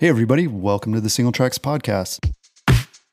[0.00, 2.32] Hey, everybody, welcome to the Singletracks Podcast.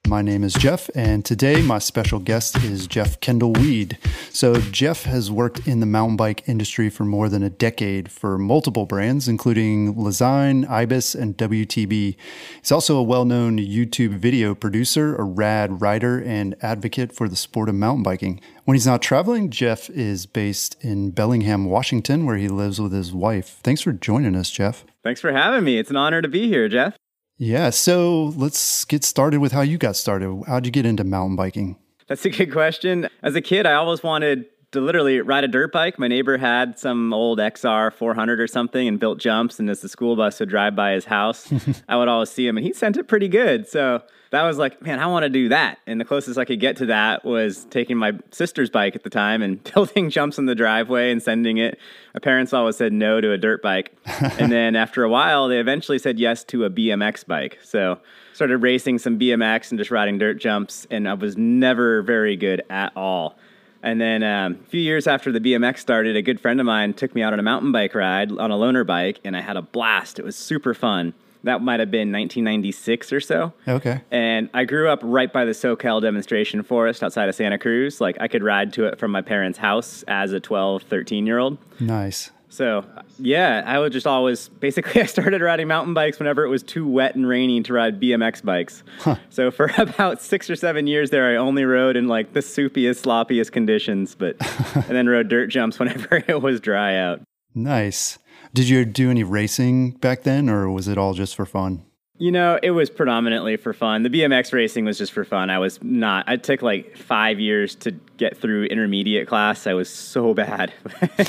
[0.07, 3.97] My name is Jeff, and today my special guest is Jeff Kendall Weed.
[4.29, 8.37] So, Jeff has worked in the mountain bike industry for more than a decade for
[8.37, 12.15] multiple brands, including Lezyne, Ibis, and WTB.
[12.61, 17.35] He's also a well known YouTube video producer, a rad rider, and advocate for the
[17.35, 18.39] sport of mountain biking.
[18.63, 23.13] When he's not traveling, Jeff is based in Bellingham, Washington, where he lives with his
[23.13, 23.59] wife.
[23.61, 24.85] Thanks for joining us, Jeff.
[25.07, 25.77] Thanks for having me.
[25.77, 26.97] It's an honor to be here, Jeff.
[27.37, 30.43] Yeah, so let's get started with how you got started.
[30.45, 31.77] How'd you get into mountain biking?
[32.07, 33.07] That's a good question.
[33.23, 35.97] As a kid, I always wanted to literally ride a dirt bike.
[35.97, 39.87] My neighbor had some old XR 400 or something and built jumps, and as the
[39.87, 41.53] school bus would drive by his house,
[41.87, 43.65] I would always see him, and he sent it pretty good.
[43.65, 45.79] So that was like, man, I want to do that.
[45.87, 49.09] And the closest I could get to that was taking my sister's bike at the
[49.09, 51.79] time and building jumps in the driveway and sending it.
[52.13, 53.95] My parents always said no to a dirt bike.
[54.39, 57.59] and then after a while, they eventually said yes to a BMX bike.
[57.63, 57.99] So
[58.33, 60.87] started racing some BMX and just riding dirt jumps.
[60.91, 63.37] And I was never very good at all.
[63.83, 66.93] And then um, a few years after the BMX started, a good friend of mine
[66.93, 69.55] took me out on a mountain bike ride on a loaner bike, and I had
[69.55, 70.19] a blast.
[70.19, 71.13] It was super fun.
[71.43, 73.53] That might have been 1996 or so.
[73.67, 74.01] Okay.
[74.11, 78.01] And I grew up right by the Soquel demonstration forest outside of Santa Cruz.
[78.01, 81.37] Like I could ride to it from my parents' house as a 12, 13 year
[81.37, 81.57] old.
[81.79, 82.31] Nice.
[82.49, 82.85] So,
[83.19, 86.87] yeah, I would just always basically I started riding mountain bikes whenever it was too
[86.87, 88.83] wet and rainy to ride BMX bikes.
[88.99, 89.15] Huh.
[89.29, 93.03] So, for about 6 or 7 years there I only rode in like the soupiest,
[93.05, 94.35] sloppiest conditions, but
[94.75, 97.21] and then rode dirt jumps whenever it was dry out.
[97.53, 98.17] Nice.
[98.53, 101.83] Did you do any racing back then, or was it all just for fun?
[102.19, 104.01] You know, it was predominantly for fun.
[104.01, 105.51] The BMX racing was just for fun.
[105.51, 109.67] I was not, I took like five years to get through intermediate class.
[109.67, 110.73] I was so bad.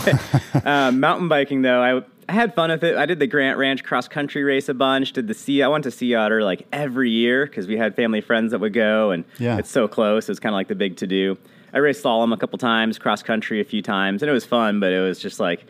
[0.65, 2.97] um, mountain biking, though, I, I had fun with it.
[2.97, 5.13] I did the Grant Ranch cross country race a bunch.
[5.13, 5.63] Did the sea?
[5.63, 8.73] I went to Sea Otter like every year because we had family friends that would
[8.75, 9.59] go, and yeah.
[9.59, 10.29] it's so close.
[10.29, 11.37] It was kind of like the big to do.
[11.73, 14.81] I raced slalom a couple times, cross country a few times, and it was fun.
[14.81, 15.67] But it was just like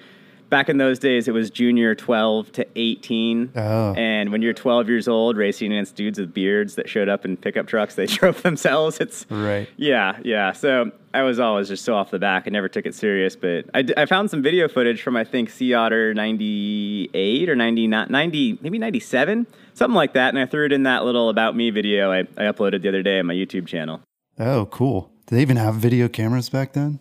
[0.50, 3.52] back in those days, it was junior 12 to 18.
[3.56, 3.94] Oh.
[3.94, 7.36] And when you're 12 years old, racing against dudes with beards that showed up in
[7.36, 8.98] pickup trucks, they drove themselves.
[9.00, 9.68] It's right.
[9.76, 10.52] Yeah, yeah.
[10.52, 12.44] So I was always just so off the back.
[12.46, 15.50] I never took it serious, but I, I found some video footage from I think
[15.50, 20.30] Sea Otter 98 or 90, 90, maybe 97, something like that.
[20.30, 23.02] And I threw it in that little about me video I, I uploaded the other
[23.02, 24.00] day on my YouTube channel.
[24.38, 25.10] Oh, cool.
[25.26, 27.00] Did they even have video cameras back then?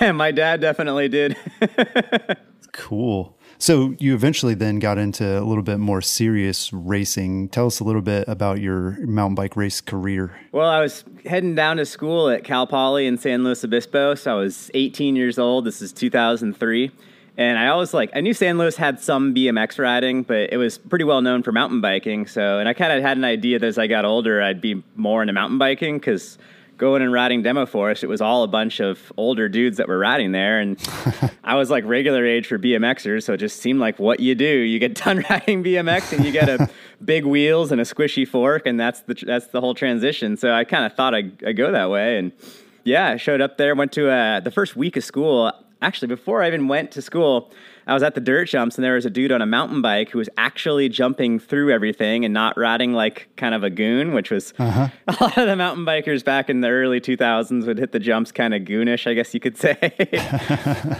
[0.14, 1.36] my dad definitely did.
[2.78, 3.36] Cool.
[3.58, 7.48] So you eventually then got into a little bit more serious racing.
[7.48, 10.38] Tell us a little bit about your mountain bike race career.
[10.52, 14.14] Well, I was heading down to school at Cal Poly in San Luis Obispo.
[14.14, 15.64] So I was 18 years old.
[15.64, 16.92] This is 2003.
[17.36, 20.78] And I always like, I knew San Luis had some BMX riding, but it was
[20.78, 22.28] pretty well known for mountain biking.
[22.28, 24.84] So, and I kind of had an idea that as I got older, I'd be
[24.94, 26.38] more into mountain biking because
[26.78, 29.98] going and riding Demo Forest, it was all a bunch of older dudes that were
[29.98, 30.78] riding there, and
[31.44, 34.46] I was like regular age for BMXers, so it just seemed like what you do.
[34.46, 36.70] You get done riding BMX, and you get a
[37.04, 40.36] big wheels and a squishy fork, and that's the that's the whole transition.
[40.36, 42.32] So I kind of thought I'd, I'd, go that way, and
[42.84, 45.52] yeah, I showed up there, went to uh, the first week of school.
[45.82, 47.52] Actually, before I even went to school,
[47.88, 50.10] I was at the dirt jumps and there was a dude on a mountain bike
[50.10, 54.30] who was actually jumping through everything and not riding like kind of a goon, which
[54.30, 54.88] was uh-huh.
[55.08, 58.30] a lot of the mountain bikers back in the early 2000s would hit the jumps
[58.30, 59.76] kind of goonish, I guess you could say.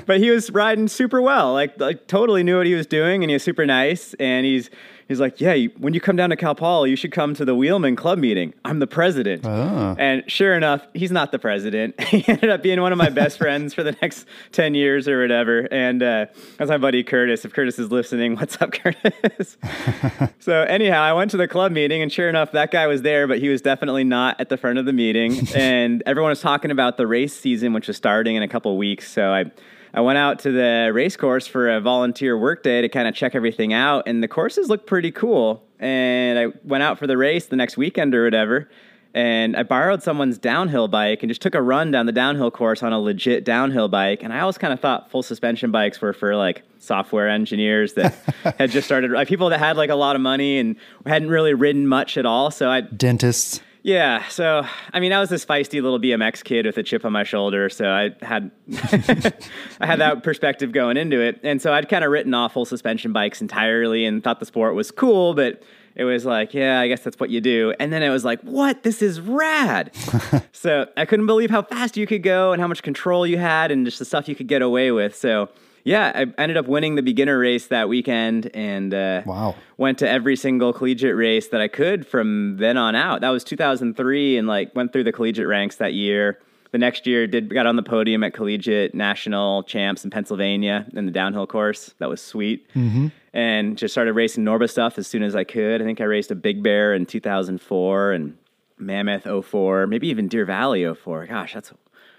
[0.07, 3.29] but he was riding super well, like like totally knew what he was doing and
[3.29, 4.71] he was super nice and he's
[5.09, 7.55] he's like, yeah, when you come down to Cal Poly, you should come to the
[7.55, 8.55] Wheelman Club meeting.
[8.65, 9.45] I'm the president.
[9.45, 9.97] Oh.
[9.99, 12.01] And sure enough, he's not the president.
[12.09, 15.21] he ended up being one of my best friends for the next 10 years or
[15.21, 15.67] whatever.
[15.71, 16.27] And uh,
[16.57, 17.45] that's my buddy Curtis.
[17.45, 19.57] If Curtis is listening, what's up, Curtis?
[20.39, 23.27] so anyhow, I went to the club meeting and sure enough, that guy was there,
[23.27, 25.49] but he was definitely not at the front of the meeting.
[25.55, 29.11] and everyone was talking about the race season, which was starting in a couple weeks.
[29.11, 29.51] So I
[29.95, 33.15] I went out to the race course for a volunteer work day to kind of
[33.15, 35.65] check everything out, and the courses looked pretty cool.
[35.81, 38.69] And I went out for the race the next weekend or whatever,
[39.15, 42.83] and I borrowed someone's downhill bike and just took a run down the downhill course
[42.83, 44.23] on a legit downhill bike.
[44.23, 48.15] And I always kind of thought full suspension bikes were for like software engineers that
[48.59, 50.77] had just started, like people that had like a lot of money and
[51.07, 52.51] hadn't really ridden much at all.
[52.51, 53.61] So I dentists.
[53.83, 57.13] Yeah, so I mean, I was this feisty little BMX kid with a chip on
[57.13, 58.51] my shoulder, so I had
[59.81, 62.67] I had that perspective going into it, and so I'd kind of written off full
[62.67, 65.63] suspension bikes entirely and thought the sport was cool, but
[65.99, 67.75] it was like, yeah, I guess that's what you do.
[67.81, 68.85] And then it was like, what?
[68.85, 69.91] This is rad.
[70.53, 73.73] so I couldn't believe how fast you could go and how much control you had
[73.73, 75.17] and just the stuff you could get away with.
[75.17, 75.49] So
[75.83, 79.57] yeah, I ended up winning the beginner race that weekend and uh, wow.
[79.77, 83.23] went to every single collegiate race that I could from then on out.
[83.23, 86.39] That was 2003 and like went through the collegiate ranks that year.
[86.71, 91.07] The next year did got on the podium at collegiate national champs in Pennsylvania in
[91.07, 91.95] the downhill course.
[91.99, 92.69] That was sweet.
[92.75, 93.09] Mm-hmm.
[93.33, 95.81] And just started racing Norba stuff as soon as I could.
[95.81, 98.37] I think I raced a Big Bear in 2004 and
[98.79, 101.27] Mammoth 04, maybe even Deer Valley 04.
[101.27, 101.73] Gosh, that's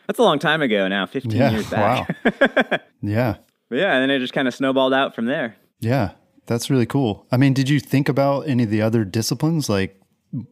[0.08, 2.16] that's a long time ago now, 15 yeah, years back.
[2.26, 2.80] Wow.
[3.02, 3.36] yeah.
[3.70, 5.56] But yeah, and then it just kind of snowballed out from there.
[5.80, 6.14] Yeah,
[6.48, 7.28] that's really cool.
[7.32, 9.70] I mean, did you think about any of the other disciplines?
[9.70, 9.99] Like,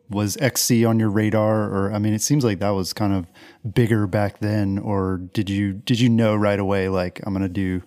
[0.10, 3.28] was XC on your radar, or I mean, it seems like that was kind of
[3.74, 4.80] bigger back then.
[4.80, 7.84] Or did you did you know right away, like, I'm gonna do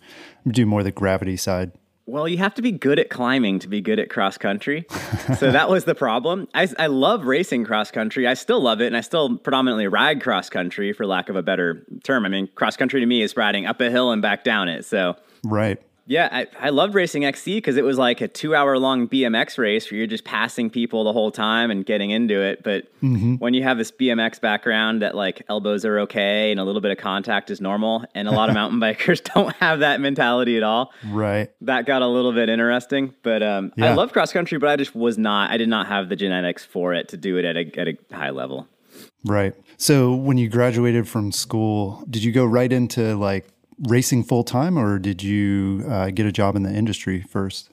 [0.46, 1.72] do more the gravity side?
[2.06, 4.84] Well, you have to be good at climbing to be good at cross country.
[5.38, 6.48] so that was the problem.
[6.54, 8.26] I, I love racing cross country.
[8.26, 11.42] I still love it, and I still predominantly ride cross country, for lack of a
[11.42, 12.26] better term.
[12.26, 14.84] I mean, cross country to me is riding up a hill and back down it.
[14.84, 15.14] So
[15.44, 15.80] right.
[16.10, 19.58] Yeah, I, I loved racing XC because it was like a two hour long BMX
[19.58, 22.64] race where you're just passing people the whole time and getting into it.
[22.64, 23.36] But mm-hmm.
[23.36, 26.90] when you have this BMX background that like elbows are okay and a little bit
[26.90, 30.64] of contact is normal, and a lot of mountain bikers don't have that mentality at
[30.64, 30.92] all.
[31.06, 31.48] Right.
[31.60, 33.14] That got a little bit interesting.
[33.22, 33.92] But um, yeah.
[33.92, 36.64] I love cross country, but I just was not, I did not have the genetics
[36.64, 38.66] for it to do it at a, at a high level.
[39.24, 39.54] Right.
[39.76, 43.46] So when you graduated from school, did you go right into like
[43.82, 47.70] racing full time, or did you uh, get a job in the industry first?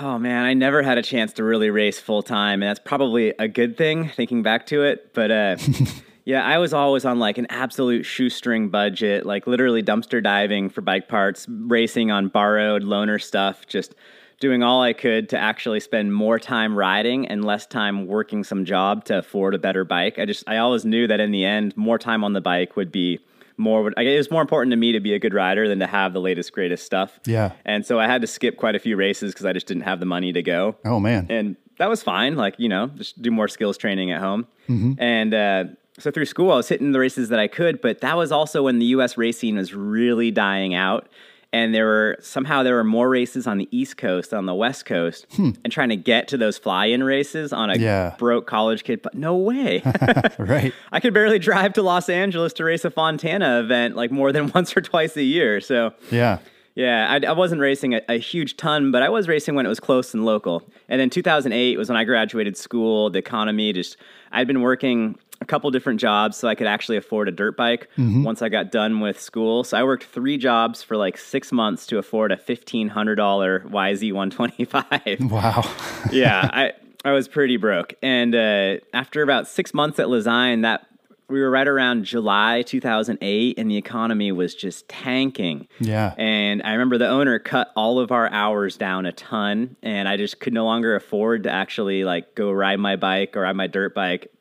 [0.00, 3.34] Oh man, I never had a chance to really race full time, and that's probably
[3.38, 5.12] a good thing thinking back to it.
[5.14, 5.56] But uh,
[6.24, 10.80] yeah, I was always on like an absolute shoestring budget, like literally dumpster diving for
[10.80, 13.94] bike parts, racing on borrowed loaner stuff, just
[14.40, 18.64] doing all I could to actually spend more time riding and less time working some
[18.64, 20.18] job to afford a better bike.
[20.18, 22.92] I just I always knew that in the end, more time on the bike would
[22.92, 23.18] be
[23.58, 26.12] more it was more important to me to be a good rider than to have
[26.12, 27.20] the latest greatest stuff.
[27.26, 27.52] Yeah.
[27.64, 30.00] And so I had to skip quite a few races because I just didn't have
[30.00, 30.76] the money to go.
[30.84, 31.26] Oh man.
[31.28, 32.36] And that was fine.
[32.36, 34.46] Like you know, just do more skills training at home.
[34.68, 34.92] Mm-hmm.
[34.98, 35.64] And uh,
[35.98, 37.80] so through school, I was hitting the races that I could.
[37.80, 39.18] But that was also when the U.S.
[39.18, 41.08] racing was really dying out
[41.52, 44.84] and there were somehow there were more races on the East Coast on the West
[44.84, 45.50] Coast, hmm.
[45.64, 48.14] and trying to get to those fly-in races on a yeah.
[48.18, 49.00] broke college kid.
[49.02, 49.82] But no way,
[50.38, 50.72] right?
[50.92, 54.52] I could barely drive to Los Angeles to race a Fontana event like more than
[54.54, 55.60] once or twice a year.
[55.60, 56.38] So yeah.
[56.74, 59.68] Yeah, I, I wasn't racing a, a, huge ton, but I was racing when it
[59.68, 60.62] was close and local.
[60.88, 63.10] And then 2008 was when I graduated school.
[63.10, 63.96] The economy just,
[64.30, 67.88] I'd been working a couple different jobs so I could actually afford a dirt bike
[67.96, 68.24] mm-hmm.
[68.24, 69.64] once I got done with school.
[69.64, 73.60] So I worked three jobs for like six months to afford a fifteen hundred dollar
[73.60, 75.18] YZ one twenty five.
[75.28, 75.62] Wow.
[76.12, 76.72] yeah, I
[77.04, 80.86] I was pretty broke, and uh, after about six months at Lezyne, that
[81.28, 85.68] we were right around July 2008 and the economy was just tanking.
[85.78, 86.14] Yeah.
[86.16, 90.16] And I remember the owner cut all of our hours down a ton and I
[90.16, 93.66] just could no longer afford to actually like go ride my bike or ride my
[93.66, 94.32] dirt bike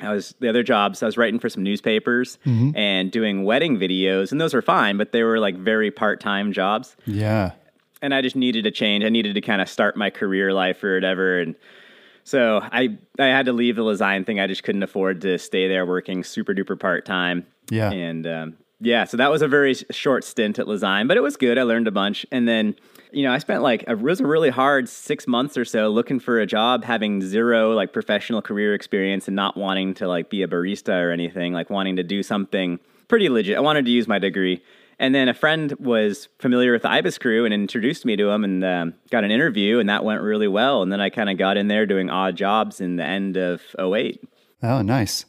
[0.00, 1.02] I was the other jobs.
[1.02, 2.76] I was writing for some newspapers mm-hmm.
[2.76, 6.52] and doing wedding videos, and those were fine, but they were like very part time
[6.52, 6.96] jobs.
[7.06, 7.52] Yeah.
[8.02, 9.04] And I just needed a change.
[9.04, 11.40] I needed to kind of start my career life or whatever.
[11.40, 11.54] And
[12.24, 14.40] so I I had to leave the Lezyne thing.
[14.40, 17.46] I just couldn't afford to stay there working super duper part time.
[17.70, 17.90] Yeah.
[17.90, 21.36] And um, yeah, so that was a very short stint at Lezyne, but it was
[21.36, 21.58] good.
[21.58, 22.74] I learned a bunch, and then
[23.12, 26.20] you know, I spent like a, was a really hard six months or so looking
[26.20, 30.42] for a job, having zero like professional career experience and not wanting to like be
[30.42, 33.56] a barista or anything, like wanting to do something pretty legit.
[33.56, 34.62] I wanted to use my degree.
[34.98, 38.44] And then a friend was familiar with the IBIS crew and introduced me to him
[38.44, 40.82] and um, got an interview, and that went really well.
[40.82, 43.62] And then I kind of got in there doing odd jobs in the end of
[43.78, 44.22] 08.
[44.62, 45.24] Oh, nice.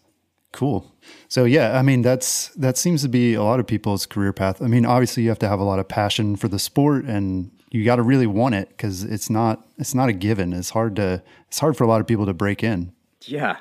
[0.51, 0.93] Cool.
[1.29, 4.61] So yeah, I mean that's that seems to be a lot of people's career path.
[4.61, 7.51] I mean, obviously you have to have a lot of passion for the sport and
[7.71, 10.53] you got to really want it because it's not it's not a given.
[10.53, 12.93] It's hard to it's hard for a lot of people to break in.
[13.21, 13.57] Yeah,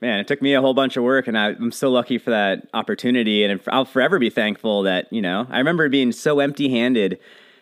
[0.00, 2.30] man, it took me a whole bunch of work, and I, am so lucky for
[2.30, 6.68] that opportunity, and I'll forever be thankful that you know I remember being so empty
[6.68, 7.18] handed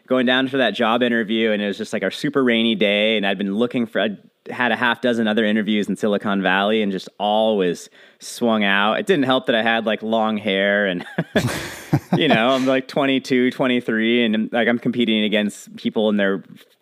[0.07, 3.17] going down for that job interview, and it was just like a super rainy day,
[3.17, 4.01] and I'd been looking for.
[4.01, 4.19] I'd
[4.51, 8.99] had a half dozen other interviews in Silicon Valley, and just always swung out.
[8.99, 11.05] It didn't help that I had like long hair, and
[12.17, 16.39] you know, I'm like 22, 23, and like I'm competing against people in their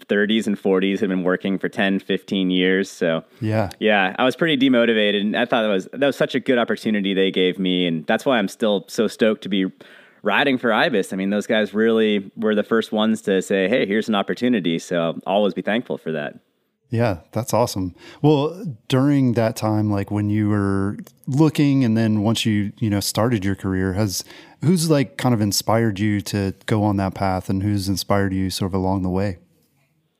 [0.06, 2.90] 30s and 40s who've been working for 10, 15 years.
[2.90, 6.34] So yeah, yeah, I was pretty demotivated, and I thought that was that was such
[6.34, 9.66] a good opportunity they gave me, and that's why I'm still so stoked to be
[10.22, 11.12] riding for IBIS.
[11.12, 14.78] I mean, those guys really were the first ones to say, "Hey, here's an opportunity."
[14.78, 16.38] So I'll always be thankful for that.
[16.92, 17.94] Yeah, that's awesome.
[18.20, 23.00] Well, during that time, like when you were looking, and then once you you know
[23.00, 24.24] started your career, has
[24.62, 28.50] who's like kind of inspired you to go on that path, and who's inspired you
[28.50, 29.38] sort of along the way?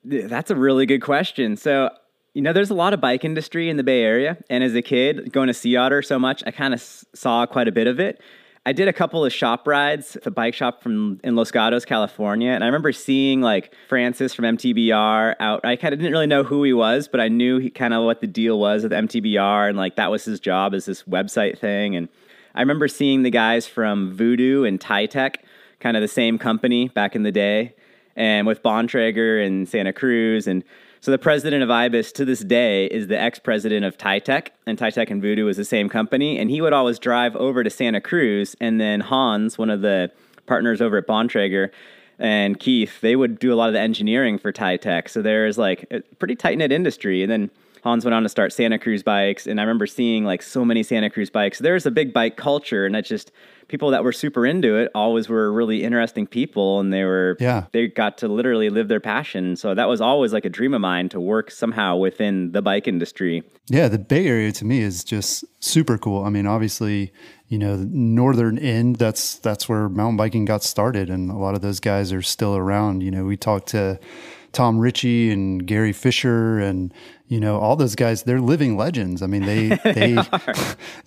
[0.02, 1.58] That's a really good question.
[1.58, 1.90] So,
[2.32, 4.38] you know, there's a lot of bike industry in the Bay Area.
[4.48, 6.80] And as a kid, going to Sea Otter so much, I kind of
[7.14, 8.18] saw quite a bit of it.
[8.64, 11.84] I did a couple of shop rides at the bike shop from in Los Gatos,
[11.84, 15.64] California, and I remember seeing like Francis from MTBR out.
[15.64, 18.04] I kind of didn't really know who he was, but I knew he kind of
[18.04, 21.58] what the deal was with MTBR, and like that was his job as this website
[21.58, 21.96] thing.
[21.96, 22.08] And
[22.54, 25.36] I remember seeing the guys from Voodoo and Titec,
[25.80, 27.74] kind of the same company back in the day
[28.16, 30.46] and with Bontrager and Santa Cruz.
[30.46, 30.64] And
[31.02, 34.78] so the president of IBIS to this day is the ex president of Titec, and
[34.78, 36.38] Titec and Voodoo is the same company.
[36.38, 40.12] And he would always drive over to Santa Cruz, and then Hans, one of the
[40.46, 41.70] partners over at Bontrager,
[42.20, 45.08] and Keith, they would do a lot of the engineering for Titec.
[45.08, 47.24] So there's like a pretty tight knit industry.
[47.24, 47.50] And then
[47.82, 50.82] Hans went on to start Santa Cruz bikes, and I remember seeing like so many
[50.82, 51.58] Santa Cruz bikes.
[51.58, 53.32] There's a big bike culture, and that just
[53.72, 57.64] people that were super into it always were really interesting people and they were yeah.
[57.72, 59.56] they got to literally live their passion.
[59.56, 62.86] So that was always like a dream of mine to work somehow within the bike
[62.86, 63.42] industry.
[63.68, 66.22] Yeah the bay area to me is just super cool.
[66.22, 67.14] I mean obviously
[67.48, 71.54] you know the northern end that's that's where mountain biking got started and a lot
[71.54, 73.02] of those guys are still around.
[73.02, 73.98] You know we talked to
[74.52, 76.92] Tom Ritchie and Gary Fisher and
[77.32, 79.22] you know all those guys they're living legends.
[79.22, 80.22] I mean they they, they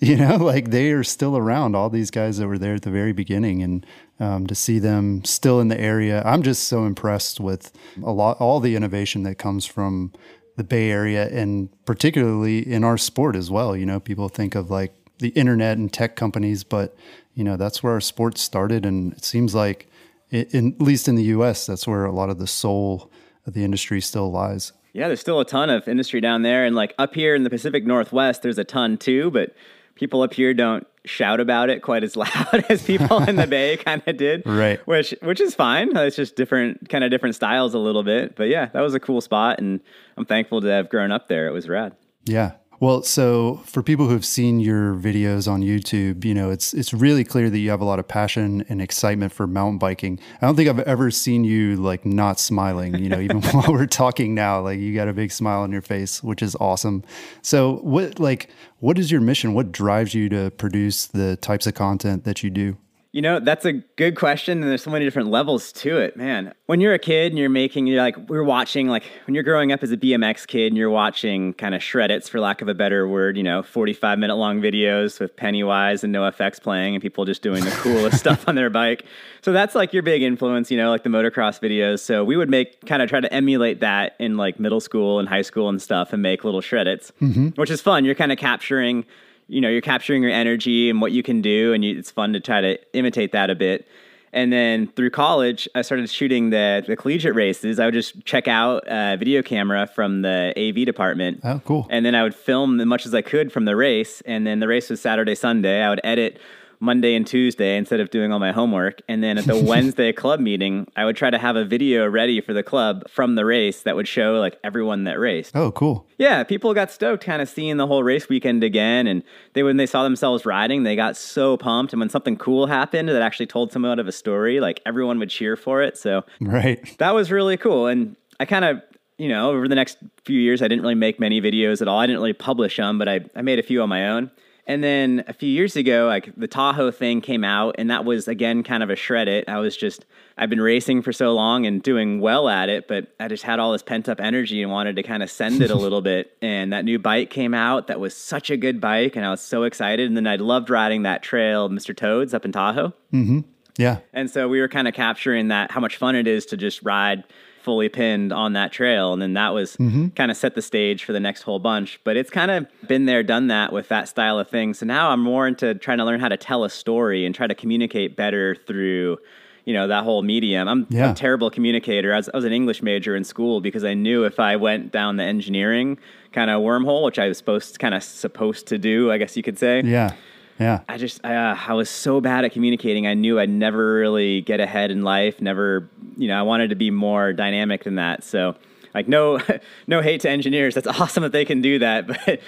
[0.00, 2.90] you know like they are still around all these guys that were there at the
[2.90, 3.86] very beginning and
[4.18, 7.70] um, to see them still in the area I'm just so impressed with
[8.02, 10.12] a lot all the innovation that comes from
[10.56, 13.76] the Bay Area and particularly in our sport as well.
[13.76, 16.96] You know people think of like the internet and tech companies but
[17.34, 19.88] you know that's where our sport started and it seems like
[20.30, 23.12] in, at least in the US that's where a lot of the soul
[23.46, 24.72] of the industry still lies.
[24.96, 26.64] Yeah, there's still a ton of industry down there.
[26.64, 29.54] And like up here in the Pacific Northwest, there's a ton too, but
[29.94, 33.76] people up here don't shout about it quite as loud as people in the Bay
[33.76, 34.42] kind of did.
[34.46, 34.80] Right.
[34.86, 35.94] Which which is fine.
[35.94, 38.36] It's just different kind of different styles a little bit.
[38.36, 39.80] But yeah, that was a cool spot and
[40.16, 41.46] I'm thankful to have grown up there.
[41.46, 41.94] It was rad.
[42.24, 42.52] Yeah.
[42.78, 47.24] Well, so for people who've seen your videos on YouTube, you know, it's it's really
[47.24, 50.20] clear that you have a lot of passion and excitement for mountain biking.
[50.42, 53.86] I don't think I've ever seen you like not smiling, you know, even while we're
[53.86, 57.02] talking now, like you got a big smile on your face, which is awesome.
[57.40, 59.54] So, what like what is your mission?
[59.54, 62.76] What drives you to produce the types of content that you do?
[63.16, 64.60] You know, that's a good question.
[64.60, 66.52] And there's so many different levels to it, man.
[66.66, 69.72] When you're a kid and you're making, you're like, we're watching, like, when you're growing
[69.72, 72.74] up as a BMX kid and you're watching kind of shredits, for lack of a
[72.74, 77.00] better word, you know, 45 minute long videos with Pennywise and no NOFX playing and
[77.00, 79.06] people just doing the coolest stuff on their bike.
[79.40, 82.00] So that's like your big influence, you know, like the motocross videos.
[82.00, 85.26] So we would make, kind of try to emulate that in like middle school and
[85.26, 87.48] high school and stuff and make little shredits, mm-hmm.
[87.58, 88.04] which is fun.
[88.04, 89.06] You're kind of capturing
[89.48, 92.32] you know you're capturing your energy and what you can do and you, it's fun
[92.32, 93.86] to try to imitate that a bit.
[94.32, 97.78] And then through college i started shooting the, the collegiate races.
[97.78, 101.40] I would just check out a video camera from the av department.
[101.44, 101.86] Oh cool.
[101.90, 104.22] And then i would film as much as i could from the race.
[104.26, 105.82] And then the race was saturday sunday.
[105.82, 106.40] I would edit
[106.80, 109.00] Monday and Tuesday instead of doing all my homework.
[109.08, 112.40] And then at the Wednesday club meeting, I would try to have a video ready
[112.40, 115.56] for the club from the race that would show like everyone that raced.
[115.56, 116.06] Oh, cool.
[116.18, 119.06] Yeah, people got stoked kind of seeing the whole race weekend again.
[119.06, 121.92] And they, when they saw themselves riding, they got so pumped.
[121.92, 125.30] And when something cool happened that actually told somewhat of a story, like everyone would
[125.30, 125.96] cheer for it.
[125.96, 126.96] So, right.
[126.98, 127.86] That was really cool.
[127.86, 128.82] And I kind of,
[129.18, 131.98] you know, over the next few years, I didn't really make many videos at all.
[131.98, 134.30] I didn't really publish them, but I, I made a few on my own.
[134.68, 138.26] And then a few years ago, like the Tahoe thing came out, and that was
[138.26, 139.44] again kind of a shredit.
[139.48, 140.04] I was just,
[140.36, 143.60] I've been racing for so long and doing well at it, but I just had
[143.60, 146.36] all this pent up energy and wanted to kind of send it a little bit.
[146.42, 149.40] And that new bike came out that was such a good bike, and I was
[149.40, 150.08] so excited.
[150.08, 151.96] And then I loved riding that trail, Mr.
[151.96, 152.92] Toads, up in Tahoe.
[153.12, 153.40] Mm-hmm.
[153.78, 153.98] Yeah.
[154.12, 156.82] And so we were kind of capturing that, how much fun it is to just
[156.82, 157.24] ride
[157.66, 159.12] fully pinned on that trail.
[159.12, 160.10] And then that was mm-hmm.
[160.10, 162.00] kind of set the stage for the next whole bunch.
[162.04, 164.72] But it's kind of been there, done that with that style of thing.
[164.72, 167.48] So now I'm more into trying to learn how to tell a story and try
[167.48, 169.18] to communicate better through
[169.64, 170.68] you know that whole medium.
[170.68, 171.10] I'm Yeah.
[171.10, 172.14] a terrible communicator.
[172.14, 174.92] I was, I was an English major in school because I knew if I went
[174.92, 175.98] down the engineering
[176.32, 179.42] kind of wormhole, which I was supposed kind of supposed to do, I guess you
[179.42, 179.82] could say.
[179.84, 180.12] Yeah.
[180.58, 180.80] Yeah.
[180.88, 183.06] I just uh, I was so bad at communicating.
[183.06, 185.40] I knew I'd never really get ahead in life.
[185.40, 188.24] Never, you know, I wanted to be more dynamic than that.
[188.24, 188.56] So,
[188.94, 189.38] like, no,
[189.86, 190.74] no hate to engineers.
[190.74, 192.06] That's awesome that they can do that.
[192.26, 192.40] But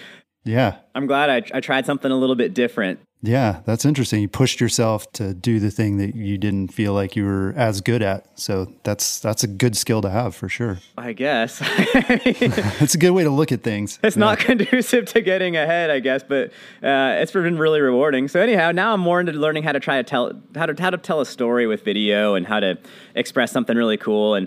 [0.49, 0.77] Yeah.
[0.95, 3.01] I'm glad I, I tried something a little bit different.
[3.21, 4.23] Yeah, that's interesting.
[4.23, 7.81] You pushed yourself to do the thing that you didn't feel like you were as
[7.81, 8.39] good at.
[8.39, 10.79] So that's that's a good skill to have for sure.
[10.97, 13.99] I guess It's a good way to look at things.
[14.05, 16.51] it's not conducive to getting ahead, I guess, but
[16.83, 18.29] uh, it's been really rewarding.
[18.29, 20.91] So anyhow, now I'm more into learning how to try to tell how to how
[20.91, 22.79] to tell a story with video and how to
[23.17, 24.37] express something really cool.
[24.37, 24.47] And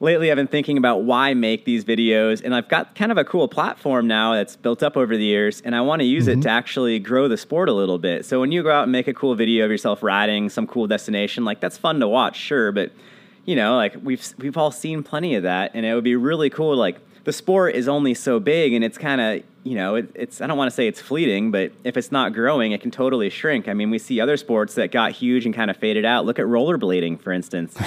[0.00, 3.24] lately, I've been thinking about why make these videos, and I've got kind of a
[3.24, 6.32] cool platform now that's built up over the years, and I want to use it
[6.32, 6.40] mm-hmm.
[6.42, 8.24] to actually grow the sport a little bit.
[8.24, 10.86] So when you go out and make a cool video of yourself riding some cool
[10.86, 12.92] destination, like that's fun to watch, sure, but
[13.44, 16.50] you know, like we've we've all seen plenty of that, and it would be really
[16.50, 16.76] cool.
[16.76, 20.40] Like the sport is only so big, and it's kind of you know, it, it's
[20.40, 23.28] I don't want to say it's fleeting, but if it's not growing, it can totally
[23.28, 23.68] shrink.
[23.68, 26.24] I mean, we see other sports that got huge and kind of faded out.
[26.24, 27.76] Look at rollerblading, for instance.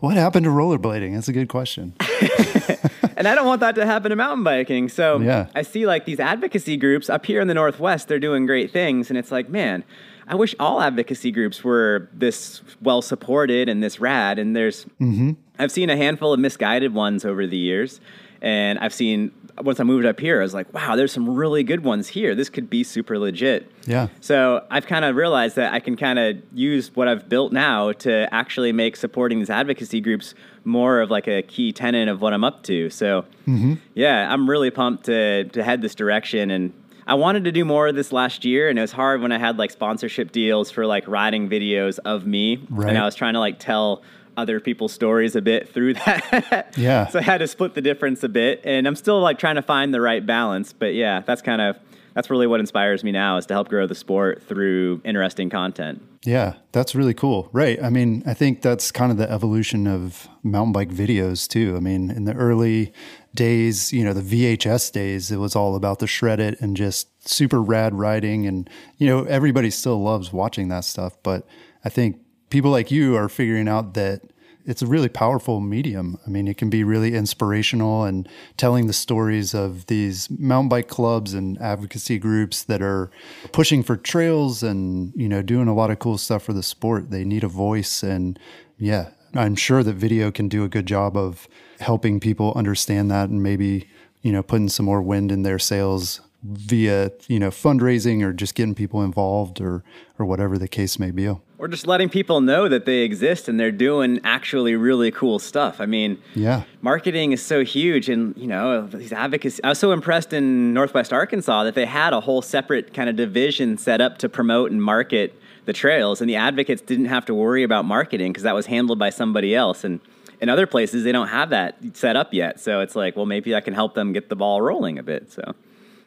[0.00, 1.14] What happened to rollerblading?
[1.14, 1.94] That's a good question.
[3.16, 4.88] and I don't want that to happen to mountain biking.
[4.88, 5.48] So Yeah.
[5.56, 9.10] I see like these advocacy groups up here in the Northwest, they're doing great things.
[9.10, 9.82] And it's like, man,
[10.28, 14.38] I wish all advocacy groups were this well supported and this rad.
[14.38, 15.32] And there's, mm-hmm.
[15.58, 18.00] I've seen a handful of misguided ones over the years.
[18.40, 21.62] And I've seen, once I moved up here, I was like, wow, there's some really
[21.62, 22.34] good ones here.
[22.34, 23.70] This could be super legit.
[23.86, 24.08] Yeah.
[24.20, 27.92] So I've kind of realized that I can kind of use what I've built now
[27.92, 30.34] to actually make supporting these advocacy groups
[30.64, 32.90] more of like a key tenet of what I'm up to.
[32.90, 33.74] So mm-hmm.
[33.94, 36.72] yeah, I'm really pumped to to head this direction and
[37.06, 39.38] I wanted to do more of this last year and it was hard when I
[39.38, 42.90] had like sponsorship deals for like riding videos of me Right.
[42.90, 44.02] and I was trying to like tell
[44.38, 46.74] other people's stories a bit through that.
[46.76, 47.08] Yeah.
[47.08, 49.62] So I had to split the difference a bit and I'm still like trying to
[49.62, 51.76] find the right balance, but yeah, that's kind of
[52.14, 56.02] that's really what inspires me now is to help grow the sport through interesting content.
[56.24, 57.48] Yeah, that's really cool.
[57.52, 57.80] Right.
[57.80, 61.76] I mean, I think that's kind of the evolution of mountain bike videos too.
[61.76, 62.92] I mean, in the early
[63.36, 67.62] days, you know, the VHS days, it was all about the shredit and just super
[67.62, 68.46] rad riding.
[68.46, 71.16] And, you know, everybody still loves watching that stuff.
[71.22, 71.46] But
[71.84, 72.18] I think
[72.50, 74.22] people like you are figuring out that
[74.68, 76.18] it's a really powerful medium.
[76.26, 80.88] I mean, it can be really inspirational and telling the stories of these mountain bike
[80.88, 83.10] clubs and advocacy groups that are
[83.52, 87.10] pushing for trails and, you know, doing a lot of cool stuff for the sport.
[87.10, 88.02] They need a voice.
[88.02, 88.38] And
[88.76, 91.48] yeah, I'm sure that video can do a good job of
[91.80, 93.88] helping people understand that and maybe,
[94.20, 98.54] you know, putting some more wind in their sails via, you know, fundraising or just
[98.54, 99.82] getting people involved or,
[100.18, 101.34] or whatever the case may be.
[101.60, 105.80] Or just letting people know that they exist and they're doing actually really cool stuff.
[105.80, 106.62] I mean, Yeah.
[106.82, 111.12] marketing is so huge and you know these advocacy i was so impressed in northwest
[111.12, 114.80] arkansas that they had a whole separate kind of division set up to promote and
[114.82, 118.66] market the trails and the advocates didn't have to worry about marketing because that was
[118.66, 119.98] handled by somebody else and
[120.40, 123.54] in other places they don't have that set up yet so it's like well maybe
[123.56, 125.42] i can help them get the ball rolling a bit so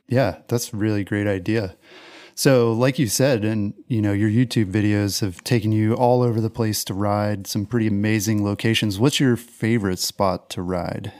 [0.07, 1.75] Yeah, that's a really great idea.
[2.41, 6.41] So, like you said, and you know, your YouTube videos have taken you all over
[6.41, 8.97] the place to ride some pretty amazing locations.
[8.97, 11.13] What's your favorite spot to ride?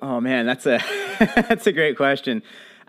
[0.00, 0.80] Oh man, that's a
[1.18, 2.42] that's a great question.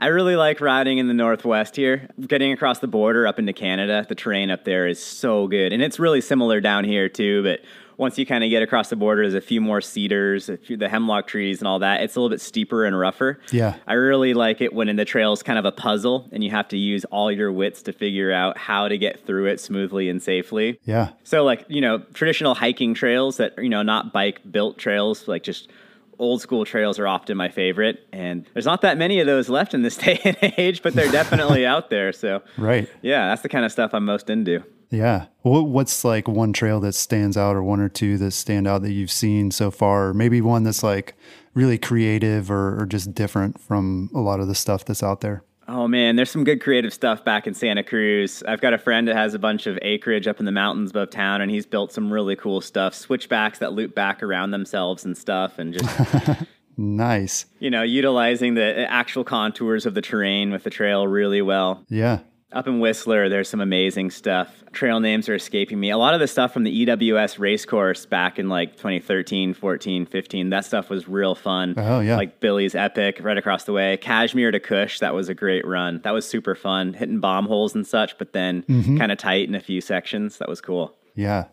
[0.03, 2.09] I really like riding in the Northwest here.
[2.19, 5.81] Getting across the border up into Canada, the terrain up there is so good, and
[5.81, 7.41] it's really similar down here too.
[7.41, 7.61] But
[7.95, 10.75] once you kind of get across the border, there's a few more cedars, a few,
[10.75, 12.01] the hemlock trees, and all that.
[12.01, 13.39] It's a little bit steeper and rougher.
[13.53, 13.75] Yeah.
[13.87, 16.67] I really like it when in the trail's kind of a puzzle, and you have
[16.67, 20.21] to use all your wits to figure out how to get through it smoothly and
[20.21, 20.81] safely.
[20.83, 25.29] Yeah, So like, you know, traditional hiking trails that, you know, not bike built trails,
[25.29, 25.69] like just
[26.19, 28.07] old school trails are often my favorite.
[28.11, 31.11] And there's not that many of those left in this day and age, but they're
[31.11, 32.11] definitely out there.
[32.13, 32.89] So right.
[33.01, 34.63] yeah, that's the kind of stuff I'm most into.
[34.89, 35.25] Yeah.
[35.41, 38.83] What, what's like one trail that stands out, or one or two that stand out
[38.83, 40.09] that you've seen so far?
[40.09, 41.15] Or maybe one that's like
[41.55, 45.43] really creative or, or just different from a lot of the stuff that's out there.
[45.67, 48.43] Oh man, there's some good creative stuff back in Santa Cruz.
[48.47, 51.09] I've got a friend that has a bunch of acreage up in the mountains above
[51.09, 52.93] town, and he's built some really cool stuff.
[52.93, 56.41] Switchbacks that loop back around themselves and stuff, and just
[56.77, 57.45] Nice.
[57.59, 61.83] you know, utilizing the uh, actual contours of the terrain with the trail really well.
[61.87, 62.19] Yeah.
[62.53, 64.63] Up in Whistler, there's some amazing stuff.
[64.73, 65.89] Trail names are escaping me.
[65.89, 70.05] A lot of the stuff from the EWS race course back in like 2013, 14,
[70.05, 71.73] 15, that stuff was real fun.
[71.77, 72.15] Oh, yeah.
[72.15, 73.97] Like Billy's Epic right across the way.
[73.97, 75.99] Kashmir to Kush, that was a great run.
[76.03, 78.97] That was super fun, hitting bomb holes and such, but then Mm-hmm.
[78.97, 80.37] kind of tight in a few sections.
[80.37, 80.95] That was cool.
[81.15, 81.45] Yeah.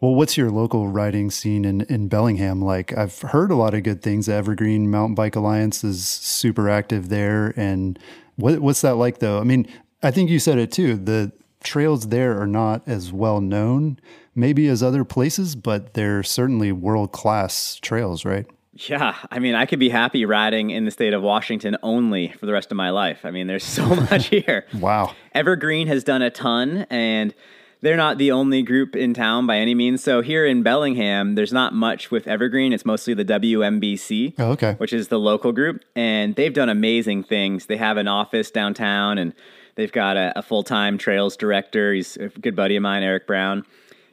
[0.00, 2.96] Well, what's your local riding scene in, in Bellingham like?
[2.96, 4.26] I've heard a lot of good things.
[4.26, 7.52] The Evergreen Mountain Bike Alliance is super active there.
[7.56, 7.98] And
[8.36, 9.40] what, what's that like, though?
[9.40, 9.66] I mean,
[10.02, 10.96] I think you said it too.
[10.96, 11.32] The
[11.62, 13.98] trails there are not as well known,
[14.34, 18.46] maybe as other places, but they're certainly world class trails, right?
[18.86, 22.46] Yeah, I mean, I could be happy riding in the state of Washington only for
[22.46, 23.24] the rest of my life.
[23.24, 24.66] I mean, there's so much here.
[24.74, 25.14] wow.
[25.34, 27.34] Evergreen has done a ton, and
[27.80, 30.02] they're not the only group in town by any means.
[30.02, 32.72] So here in Bellingham, there's not much with Evergreen.
[32.72, 34.74] It's mostly the WMBC, oh, okay.
[34.74, 37.66] which is the local group, and they've done amazing things.
[37.66, 39.34] They have an office downtown, and
[39.78, 41.94] they've got a, a full time trails director.
[41.94, 43.64] He's a good buddy of mine, Eric Brown.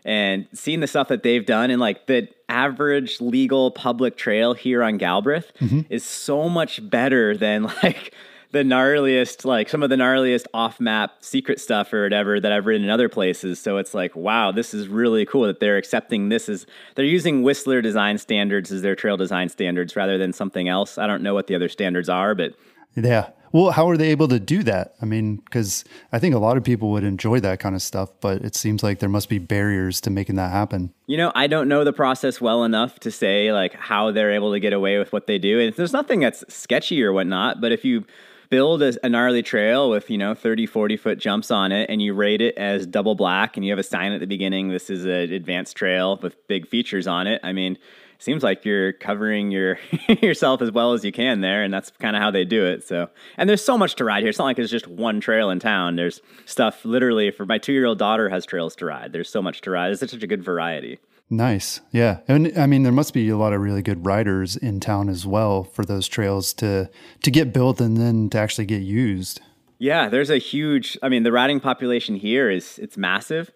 [0.05, 4.83] And seeing the stuff that they've done and like the average legal public trail here
[4.83, 5.81] on Galbraith mm-hmm.
[5.89, 8.13] is so much better than like
[8.51, 12.67] the gnarliest, like some of the gnarliest off map secret stuff or whatever that I've
[12.67, 13.59] ridden in other places.
[13.59, 17.41] So it's like, wow, this is really cool that they're accepting this as they're using
[17.41, 20.99] Whistler design standards as their trail design standards rather than something else.
[20.99, 22.53] I don't know what the other standards are, but
[22.95, 23.31] yeah.
[23.55, 24.95] Well, how are they able to do that?
[25.01, 28.09] I mean, because I think a lot of people would enjoy that kind of stuff,
[28.19, 30.91] but it seems like there must be barriers to making that happen.
[31.07, 34.51] You know, I don't know the process well enough to say like how they're able
[34.51, 35.61] to get away with what they do.
[35.61, 38.03] And there's nothing that's sketchy or whatnot, but if you
[38.49, 42.01] build a, a, gnarly trail with you know 30 40 foot jumps on it and
[42.01, 44.89] you rate it as double black and you have a sign at the beginning this
[44.89, 47.39] is an advanced trail with big features on it.
[47.43, 49.77] I mean it seems like you're covering your
[50.21, 52.83] yourself as well as you can there and that's kind of how they do it
[52.83, 53.09] so.
[53.37, 54.29] And there's so much to ride here.
[54.29, 55.95] It's not like there's just one trail in town.
[55.95, 59.11] There's stuff literally for my two year old daughter has trails to ride.
[59.11, 59.91] There's so much to ride.
[59.91, 61.81] It's such a good variety Nice.
[61.91, 62.19] Yeah.
[62.27, 65.25] And I mean there must be a lot of really good riders in town as
[65.25, 66.89] well for those trails to
[67.23, 69.41] to get built and then to actually get used.
[69.79, 73.51] Yeah, there's a huge I mean the riding population here is it's massive.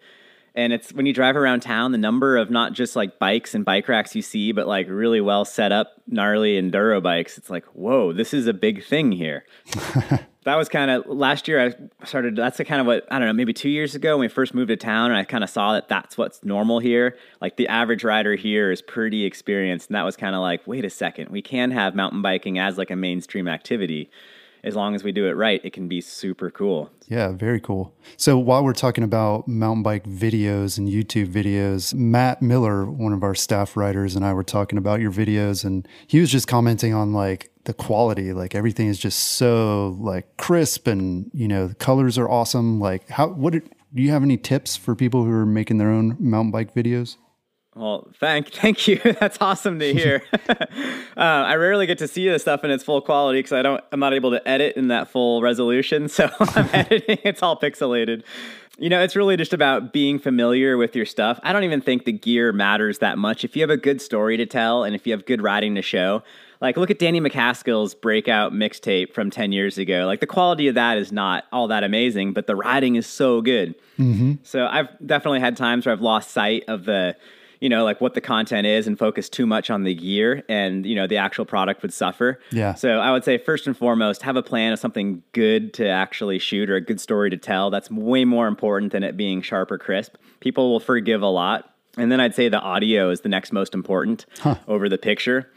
[0.52, 3.64] And it's when you drive around town, the number of not just like bikes and
[3.64, 7.38] bike racks you see, but like really well set up, gnarly enduro bikes.
[7.38, 9.44] It's like, whoa, this is a big thing here.
[10.44, 11.60] that was kind of last year.
[11.60, 12.36] I started.
[12.36, 13.34] That's the kind of what I don't know.
[13.34, 15.74] Maybe two years ago when we first moved to town, and I kind of saw
[15.74, 17.16] that that's what's normal here.
[17.40, 20.84] Like the average rider here is pretty experienced, and that was kind of like, wait
[20.84, 24.10] a second, we can have mountain biking as like a mainstream activity
[24.62, 26.90] as long as we do it right, it can be super cool.
[27.08, 27.94] Yeah, very cool.
[28.16, 33.22] So while we're talking about mountain bike videos and YouTube videos, Matt Miller, one of
[33.22, 36.94] our staff writers, and I were talking about your videos, and he was just commenting
[36.94, 41.74] on like the quality, like everything is just so like crisp, and you know the
[41.74, 42.80] colors are awesome.
[42.80, 43.62] Like, how what do
[43.94, 47.16] you have any tips for people who are making their own mountain bike videos?
[47.74, 49.00] Well, thank thank you.
[49.04, 50.22] That's awesome to hear.
[50.48, 50.58] uh,
[51.16, 53.82] I rarely get to see this stuff in its full quality because I don't.
[53.92, 57.18] I'm not able to edit in that full resolution, so I'm editing.
[57.24, 58.24] It's all pixelated.
[58.78, 61.38] You know, it's really just about being familiar with your stuff.
[61.42, 63.44] I don't even think the gear matters that much.
[63.44, 65.82] If you have a good story to tell and if you have good riding to
[65.82, 66.22] show,
[66.62, 70.06] like look at Danny MacAskill's breakout mixtape from 10 years ago.
[70.06, 73.42] Like the quality of that is not all that amazing, but the riding is so
[73.42, 73.74] good.
[73.98, 74.34] Mm-hmm.
[74.44, 77.16] So I've definitely had times where I've lost sight of the
[77.60, 80.86] you know, like what the content is and focus too much on the gear and,
[80.86, 82.40] you know, the actual product would suffer.
[82.50, 82.74] Yeah.
[82.74, 86.38] So I would say first and foremost, have a plan of something good to actually
[86.38, 87.70] shoot or a good story to tell.
[87.70, 90.16] That's way more important than it being sharp or crisp.
[90.40, 91.74] People will forgive a lot.
[91.98, 94.56] And then I'd say the audio is the next most important huh.
[94.66, 95.50] over the picture.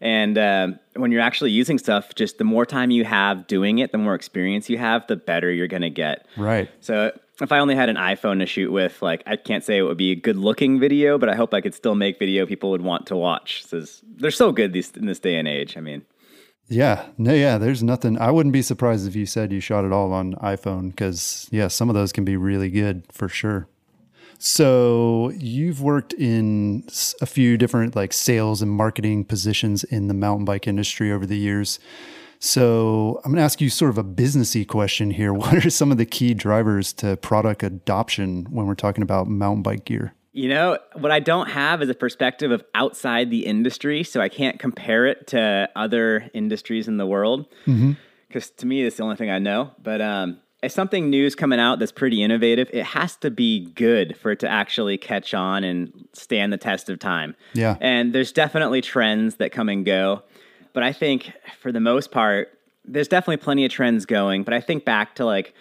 [0.00, 3.92] And uh, when you're actually using stuff, just the more time you have doing it,
[3.92, 6.26] the more experience you have, the better you're going to get.
[6.36, 6.68] Right.
[6.80, 9.82] So if I only had an iPhone to shoot with, like I can't say it
[9.82, 12.70] would be a good looking video, but I hope I could still make video people
[12.70, 13.64] would want to watch.
[13.64, 13.84] So
[14.16, 15.76] they're so good these in this day and age.
[15.76, 16.02] I mean,
[16.68, 17.58] yeah, no, yeah.
[17.58, 18.18] There's nothing.
[18.18, 21.68] I wouldn't be surprised if you said you shot it all on iPhone because yeah,
[21.68, 23.68] some of those can be really good for sure.
[24.38, 26.84] So you've worked in
[27.20, 31.38] a few different like sales and marketing positions in the mountain bike industry over the
[31.38, 31.78] years.
[32.46, 35.32] So I'm going to ask you sort of a businessy question here.
[35.46, 39.62] What are some of the key drivers to product adoption when we're talking about mountain
[39.62, 40.14] bike gear?
[40.32, 44.28] You know, what I don't have is a perspective of outside the industry, so I
[44.28, 47.46] can't compare it to other industries in the world.
[47.64, 48.56] Because mm-hmm.
[48.58, 49.72] to me, it's the only thing I know.
[49.82, 53.66] But um, if something new is coming out that's pretty innovative, it has to be
[53.72, 57.34] good for it to actually catch on and stand the test of time.
[57.54, 57.76] Yeah.
[57.80, 60.22] And there's definitely trends that come and go.
[60.76, 62.52] But I think for the most part,
[62.84, 64.42] there's definitely plenty of trends going.
[64.42, 65.54] But I think back to like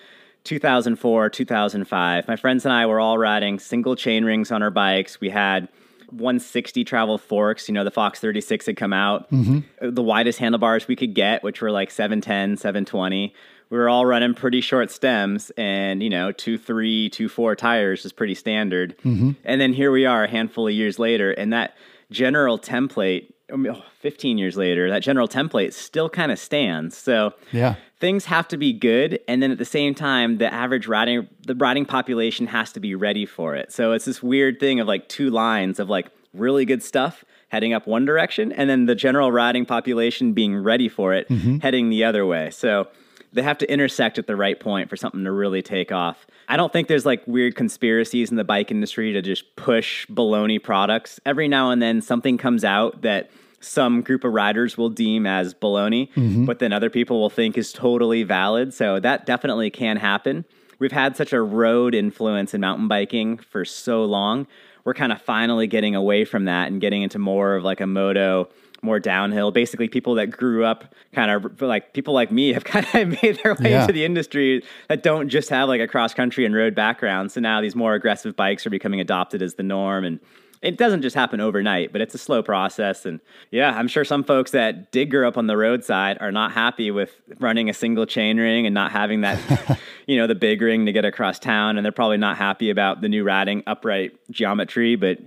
[0.44, 5.22] 2004, 2005, my friends and I were all riding single chain rings on our bikes.
[5.22, 5.70] We had
[6.10, 7.70] 160 travel forks.
[7.70, 9.32] You know, the Fox 36 had come out.
[9.32, 9.94] Mm-hmm.
[9.96, 13.34] The widest handlebars we could get, which were like 710, 720.
[13.70, 18.04] We were all running pretty short stems and, you know, two, three, two, four tires
[18.04, 18.98] is pretty standard.
[18.98, 19.32] Mm-hmm.
[19.46, 21.78] And then here we are a handful of years later, and that
[22.12, 23.32] general template
[24.00, 26.98] 15 years later, that general template still kind of stands.
[26.98, 30.88] So yeah, things have to be good, and then at the same time, the average
[30.88, 33.72] riding the riding population has to be ready for it.
[33.72, 37.74] So it's this weird thing of like two lines of like really good stuff heading
[37.74, 41.60] up one direction, and then the general riding population being ready for it mm-hmm.
[41.60, 42.50] heading the other way.
[42.50, 42.88] So
[43.36, 46.26] they have to intersect at the right point for something to really take off.
[46.48, 50.62] I don't think there's like weird conspiracies in the bike industry to just push baloney
[50.62, 51.20] products.
[51.26, 55.54] Every now and then something comes out that some group of riders will deem as
[55.54, 56.46] baloney, mm-hmm.
[56.46, 58.74] but then other people will think is totally valid.
[58.74, 60.46] So that definitely can happen.
[60.80, 64.48] We've had such a road influence in mountain biking for so long.
[64.84, 67.88] We're kind of finally getting away from that and getting into more of like a
[67.88, 68.50] moto
[68.82, 69.52] more downhill.
[69.52, 73.40] Basically, people that grew up kind of like people like me have kind of made
[73.44, 73.82] their way yeah.
[73.82, 77.32] into the industry that don't just have like a cross country and road background.
[77.32, 80.20] So now these more aggressive bikes are becoming adopted as the norm and
[80.62, 83.06] it doesn't just happen overnight, but it's a slow process.
[83.06, 83.20] And
[83.52, 86.92] yeah, I'm sure some folks that did grow up on the roadside are not happy
[86.92, 90.86] with running a single chain ring and not having that, you know, the big ring
[90.86, 91.78] to get across town.
[91.78, 95.20] And they're probably not happy about the new ratting upright geometry, but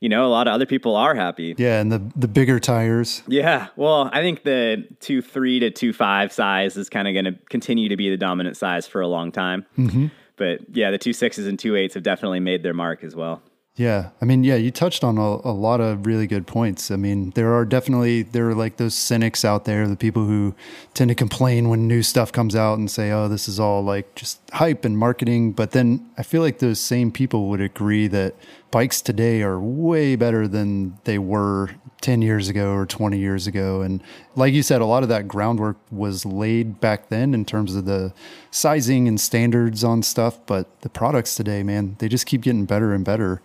[0.00, 1.54] you know, a lot of other people are happy.
[1.56, 3.22] Yeah, and the the bigger tires.
[3.28, 7.26] Yeah, well, I think the two three to two five size is kind of going
[7.26, 9.64] to continue to be the dominant size for a long time.
[9.78, 10.08] Mm-hmm.
[10.34, 13.42] But yeah, the two sixes and two eights have definitely made their mark as well.
[13.74, 14.10] Yeah.
[14.20, 16.90] I mean, yeah, you touched on a, a, lot of really good points.
[16.90, 20.54] I mean, there are definitely, there are like those cynics out there, the people who
[20.92, 24.14] tend to complain when new stuff comes out and say, oh, this is all like
[24.14, 25.52] just hype and marketing.
[25.52, 28.34] But then I feel like those same people would agree that
[28.72, 33.82] bikes today are way better than they were 10 years ago or 20 years ago.
[33.82, 34.02] And
[34.34, 37.84] like you said, a lot of that groundwork was laid back then in terms of
[37.84, 38.12] the
[38.50, 40.44] sizing and standards on stuff.
[40.46, 43.42] But the products today, man, they just keep getting better and better.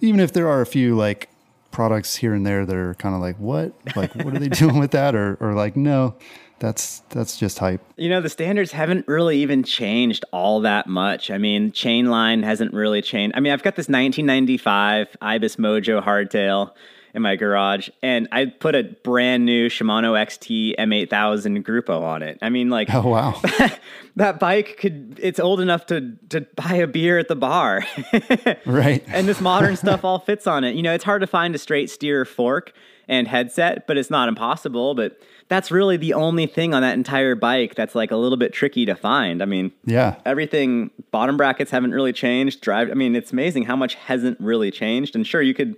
[0.00, 1.28] Even if there are a few like
[1.70, 3.72] products here and there that are kind of like, what?
[3.94, 5.14] Like, what are they doing with that?
[5.14, 6.16] Or, or like, no,
[6.60, 7.82] that's that's just hype.
[7.96, 11.30] You know, the standards haven't really even changed all that much.
[11.30, 13.34] I mean, chain line hasn't really changed.
[13.36, 16.72] I mean, I've got this 1995 Ibis Mojo hardtail
[17.14, 22.38] in my garage, and I put a brand new Shimano XT M8000 Gruppo on it.
[22.42, 23.40] I mean, like, oh wow,
[24.16, 25.18] that bike could.
[25.20, 27.84] It's old enough to to buy a beer at the bar,
[28.66, 29.02] right?
[29.08, 30.76] And this modern stuff all fits on it.
[30.76, 32.74] You know, it's hard to find a straight steer fork
[33.10, 34.94] and headset, but it's not impossible.
[34.94, 38.52] But that's really the only thing on that entire bike that's like a little bit
[38.54, 39.42] tricky to find.
[39.42, 42.62] I mean, yeah, everything bottom brackets haven't really changed.
[42.62, 45.14] Drive, I mean, it's amazing how much hasn't really changed.
[45.14, 45.76] And sure, you could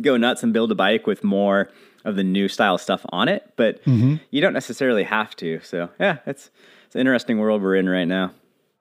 [0.00, 1.70] go nuts and build a bike with more
[2.04, 4.16] of the new style stuff on it, but mm-hmm.
[4.30, 5.60] you don't necessarily have to.
[5.62, 6.50] So yeah, it's
[6.86, 8.32] it's an interesting world we're in right now.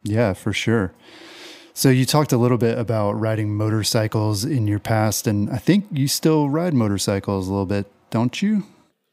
[0.03, 0.91] Yeah, for sure.
[1.73, 5.85] So you talked a little bit about riding motorcycles in your past, and I think
[5.91, 8.63] you still ride motorcycles a little bit, don't you?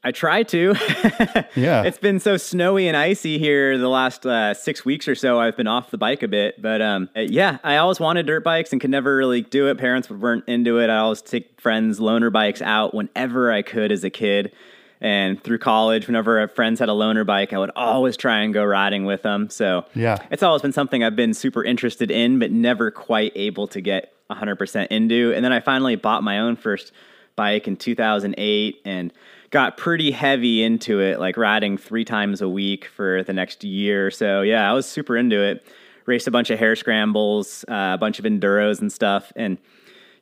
[0.01, 0.75] I try to.
[1.55, 1.83] yeah.
[1.83, 5.41] It's been so snowy and icy here the last uh, six weeks or so.
[5.41, 6.61] I've been off the bike a bit.
[6.61, 9.77] But um, uh, yeah, I always wanted dirt bikes and could never really do it.
[9.77, 10.89] Parents weren't into it.
[10.89, 14.53] I always take friends' loaner bikes out whenever I could as a kid.
[15.01, 18.63] And through college, whenever friends had a loaner bike, I would always try and go
[18.65, 19.49] riding with them.
[19.49, 23.67] So yeah, it's always been something I've been super interested in, but never quite able
[23.67, 25.33] to get 100% into.
[25.33, 26.91] And then I finally bought my own first
[27.35, 29.13] bike in 2008 and
[29.51, 34.11] got pretty heavy into it, like riding three times a week for the next year.
[34.11, 35.65] So yeah, I was super into it.
[36.05, 39.59] Raced a bunch of hare scrambles, uh, a bunch of enduros and stuff, and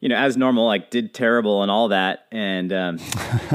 [0.02, 2.26] you know, as normal, like did terrible and all that.
[2.30, 3.00] And um,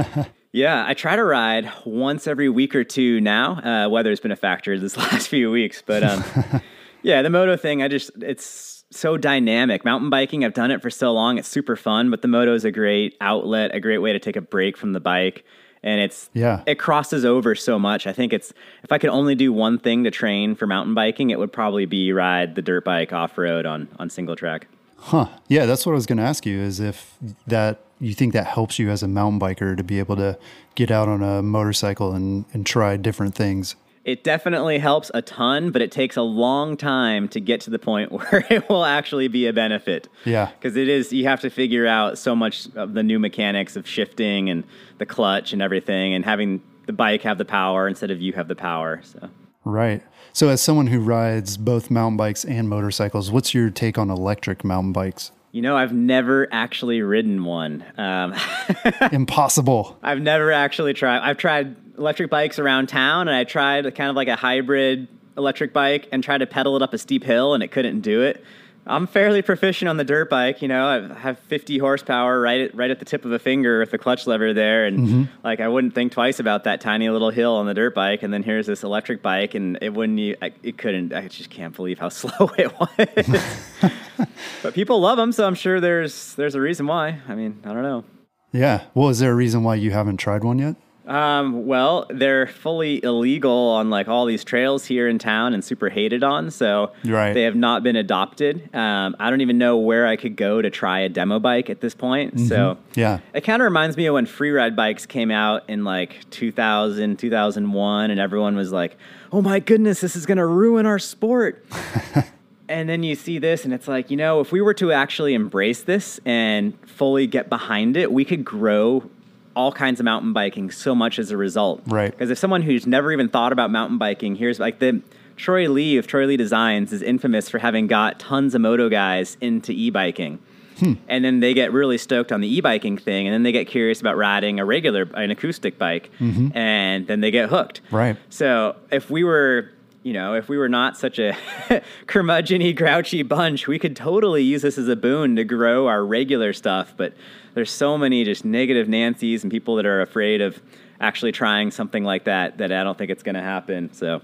[0.53, 3.87] yeah, I try to ride once every week or two now.
[3.87, 6.23] Uh, weather's been a factor this last few weeks, but um,
[7.03, 9.85] yeah, the moto thing, I just it's so dynamic.
[9.85, 12.11] Mountain biking, I've done it for so long; it's super fun.
[12.11, 14.93] But the moto is a great outlet, a great way to take a break from
[14.93, 15.45] the bike
[15.83, 19.35] and it's yeah it crosses over so much i think it's if i could only
[19.35, 22.85] do one thing to train for mountain biking it would probably be ride the dirt
[22.85, 24.69] bike off road on on single track
[25.03, 28.33] huh yeah that's what i was going to ask you is if that you think
[28.33, 30.39] that helps you as a mountain biker to be able to
[30.75, 35.71] get out on a motorcycle and and try different things it definitely helps a ton,
[35.71, 39.29] but it takes a long time to get to the point where it will actually
[39.29, 40.09] be a benefit.
[40.25, 40.51] Yeah.
[40.59, 43.87] Because it is, you have to figure out so much of the new mechanics of
[43.87, 44.65] shifting and
[44.99, 48.49] the clutch and everything, and having the bike have the power instead of you have
[48.49, 49.01] the power.
[49.05, 49.31] So.
[49.65, 50.03] Right.
[50.35, 54.65] So, as someone who rides both mountain bikes and motorcycles, what's your take on electric
[54.65, 55.31] mountain bikes?
[55.53, 57.85] You know, I've never actually ridden one.
[57.99, 58.35] Um,
[59.13, 59.99] Impossible.
[60.03, 61.19] I've never actually tried.
[61.19, 65.75] I've tried electric bikes around town, and I tried kind of like a hybrid electric
[65.75, 68.43] bike and tried to pedal it up a steep hill, and it couldn't do it.
[68.87, 70.61] I'm fairly proficient on the dirt bike.
[70.61, 73.79] You know, I have 50 horsepower right at, right at the tip of a finger
[73.79, 75.23] with the clutch lever there, and mm-hmm.
[75.45, 78.23] like I wouldn't think twice about that tiny little hill on the dirt bike.
[78.23, 80.19] And then here's this electric bike, and it wouldn't.
[80.19, 81.13] you, it couldn't.
[81.13, 83.91] I just can't believe how slow it was.
[84.63, 87.21] but people love them, so I'm sure there's there's a reason why.
[87.29, 88.05] I mean, I don't know.
[88.53, 88.85] Yeah.
[88.95, 90.77] Well, is there a reason why you haven't tried one yet?
[91.07, 95.89] Um, well, they're fully illegal on like all these trails here in town and super
[95.89, 96.51] hated on.
[96.51, 97.33] So right.
[97.33, 98.75] they have not been adopted.
[98.75, 101.81] Um, I don't even know where I could go to try a demo bike at
[101.81, 102.37] this point.
[102.37, 102.47] Mm-hmm.
[102.47, 105.85] So yeah, it kind of reminds me of when free ride bikes came out in
[105.85, 108.97] like 2000, 2001, and everyone was like,
[109.33, 111.65] "Oh my goodness, this is going to ruin our sport."
[112.69, 115.35] and then you see this and it's like you know if we were to actually
[115.35, 119.09] embrace this and fully get behind it we could grow
[119.55, 121.83] all kinds of mountain biking so much as a result.
[121.87, 122.11] Right.
[122.11, 125.03] Because if someone who's never even thought about mountain biking, here's like the
[125.37, 129.37] Troy Lee of Troy Lee Designs is infamous for having got tons of moto guys
[129.41, 130.39] into e-biking.
[130.79, 130.95] Hmm.
[131.09, 134.01] And then they get really stoked on the e-biking thing, and then they get curious
[134.01, 136.57] about riding a regular, an acoustic bike, mm-hmm.
[136.57, 137.83] and then they get hooked.
[137.91, 138.17] Right.
[138.31, 139.71] So if we were
[140.03, 141.33] you know, if we were not such a
[142.07, 146.53] curmudgeony, grouchy bunch, we could totally use this as a boon to grow our regular
[146.53, 146.95] stuff.
[146.97, 147.15] But
[147.55, 150.61] there's so many just negative Nancy's and people that are afraid of
[151.01, 153.93] actually trying something like that that I don't think it's going to happen.
[153.93, 154.23] So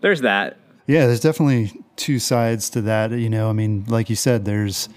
[0.00, 0.58] there's that.
[0.86, 3.12] Yeah, there's definitely two sides to that.
[3.12, 4.88] You know, I mean, like you said, there's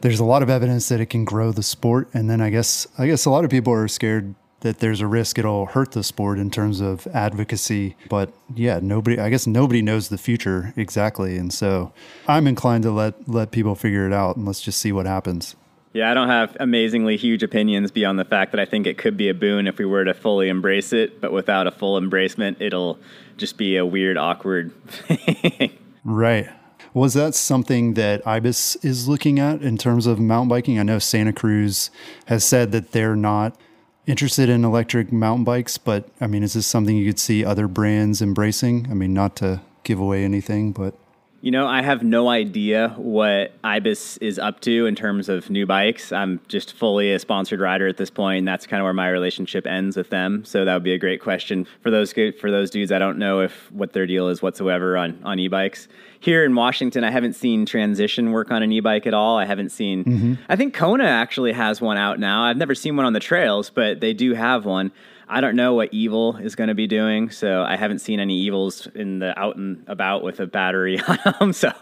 [0.00, 2.86] there's a lot of evidence that it can grow the sport, and then I guess
[2.98, 6.02] I guess a lot of people are scared that there's a risk it'll hurt the
[6.02, 7.96] sport in terms of advocacy.
[8.08, 11.36] But yeah, nobody, I guess nobody knows the future exactly.
[11.36, 11.92] And so
[12.26, 15.54] I'm inclined to let, let people figure it out and let's just see what happens.
[15.92, 19.18] Yeah, I don't have amazingly huge opinions beyond the fact that I think it could
[19.18, 22.56] be a boon if we were to fully embrace it, but without a full embracement,
[22.58, 22.98] it'll
[23.36, 25.78] just be a weird, awkward thing.
[26.06, 26.50] Right.
[26.92, 30.78] Was that something that IBIS is looking at in terms of mountain biking?
[30.78, 31.90] I know Santa Cruz
[32.26, 33.58] has said that they're not
[34.06, 37.68] interested in electric mountain bikes, but I mean, is this something you could see other
[37.68, 38.88] brands embracing?
[38.90, 40.94] I mean, not to give away anything, but.
[41.44, 45.66] You know, I have no idea what Ibis is up to in terms of new
[45.66, 46.10] bikes.
[46.10, 49.10] I'm just fully a sponsored rider at this point, and that's kind of where my
[49.10, 50.46] relationship ends with them.
[50.46, 52.90] So that would be a great question for those for those dudes.
[52.90, 55.86] I don't know if what their deal is whatsoever on on e-bikes
[56.24, 59.36] here in Washington, I haven't seen Transition work on an e-bike at all.
[59.36, 60.04] I haven't seen.
[60.04, 60.34] Mm-hmm.
[60.48, 62.44] I think Kona actually has one out now.
[62.44, 64.90] I've never seen one on the trails, but they do have one.
[65.28, 68.34] I don't know what Evil is going to be doing, so I haven't seen any
[68.40, 71.52] Evils in the out and about with a battery on them.
[71.52, 71.72] So,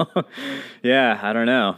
[0.82, 1.76] yeah, I don't know.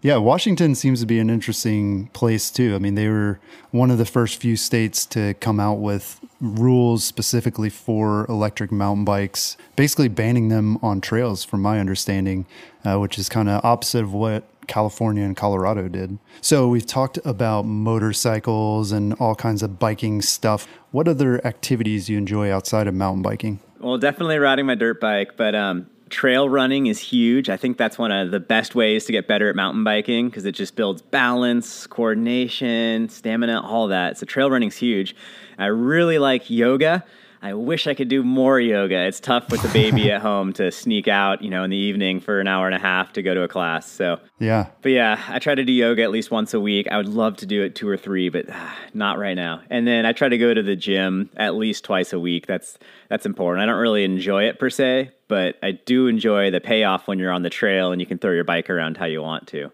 [0.00, 2.76] Yeah, Washington seems to be an interesting place too.
[2.76, 3.40] I mean, they were
[3.72, 9.04] one of the first few states to come out with rules specifically for electric mountain
[9.04, 12.46] bikes, basically banning them on trails, from my understanding,
[12.84, 16.18] uh, which is kind of opposite of what California and Colorado did.
[16.40, 20.68] So we've talked about motorcycles and all kinds of biking stuff.
[20.92, 23.60] What other activities do you enjoy outside of mountain biking?
[23.80, 27.48] Well, definitely riding my dirt bike, but um, trail running is huge.
[27.48, 30.44] I think that's one of the best ways to get better at mountain biking because
[30.44, 34.18] it just builds balance, coordination, stamina, all that.
[34.18, 35.14] So trail running's huge.
[35.58, 37.04] I really like yoga.
[37.40, 39.06] I wish I could do more yoga.
[39.06, 42.20] It's tough with the baby at home to sneak out, you know, in the evening
[42.20, 43.90] for an hour and a half to go to a class.
[43.90, 46.88] So yeah, but yeah, I try to do yoga at least once a week.
[46.90, 49.62] I would love to do it two or three, but uh, not right now.
[49.70, 52.46] And then I try to go to the gym at least twice a week.
[52.46, 53.62] That's that's important.
[53.62, 57.32] I don't really enjoy it per se, but I do enjoy the payoff when you're
[57.32, 59.70] on the trail and you can throw your bike around how you want to.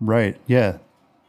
[0.00, 0.36] Right.
[0.46, 0.78] Yeah.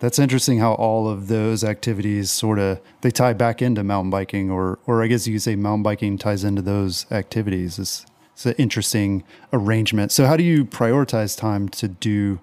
[0.06, 4.52] That's interesting how all of those activities sort of they tie back into mountain biking,
[4.52, 7.80] or or I guess you could say mountain biking ties into those activities.
[7.80, 10.12] It's, it's an interesting arrangement.
[10.12, 12.40] So how do you prioritize time to do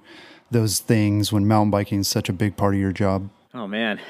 [0.51, 3.31] those things when mountain biking is such a big part of your job?
[3.55, 4.01] Oh man,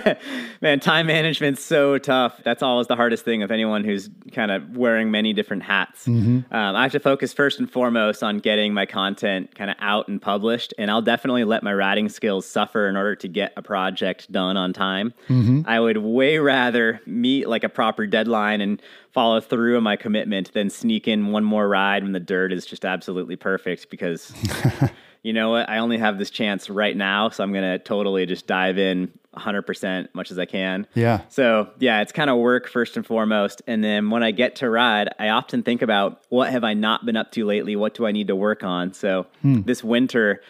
[0.60, 2.40] man, time management's so tough.
[2.42, 6.06] That's always the hardest thing of anyone who's kind of wearing many different hats.
[6.06, 6.52] Mm-hmm.
[6.52, 10.08] Um, I have to focus first and foremost on getting my content kind of out
[10.08, 13.62] and published, and I'll definitely let my writing skills suffer in order to get a
[13.62, 15.14] project done on time.
[15.28, 15.62] Mm-hmm.
[15.66, 20.52] I would way rather meet like a proper deadline and follow through on my commitment
[20.52, 24.32] than sneak in one more ride when the dirt is just absolutely perfect because.
[25.22, 28.46] you know what, I only have this chance right now, so I'm gonna totally just
[28.46, 30.86] dive in 100% much as I can.
[30.94, 31.22] Yeah.
[31.28, 34.70] So yeah, it's kind of work first and foremost, and then when I get to
[34.70, 37.76] ride, I often think about what have I not been up to lately?
[37.76, 38.92] What do I need to work on?
[38.92, 39.62] So hmm.
[39.62, 40.42] this winter.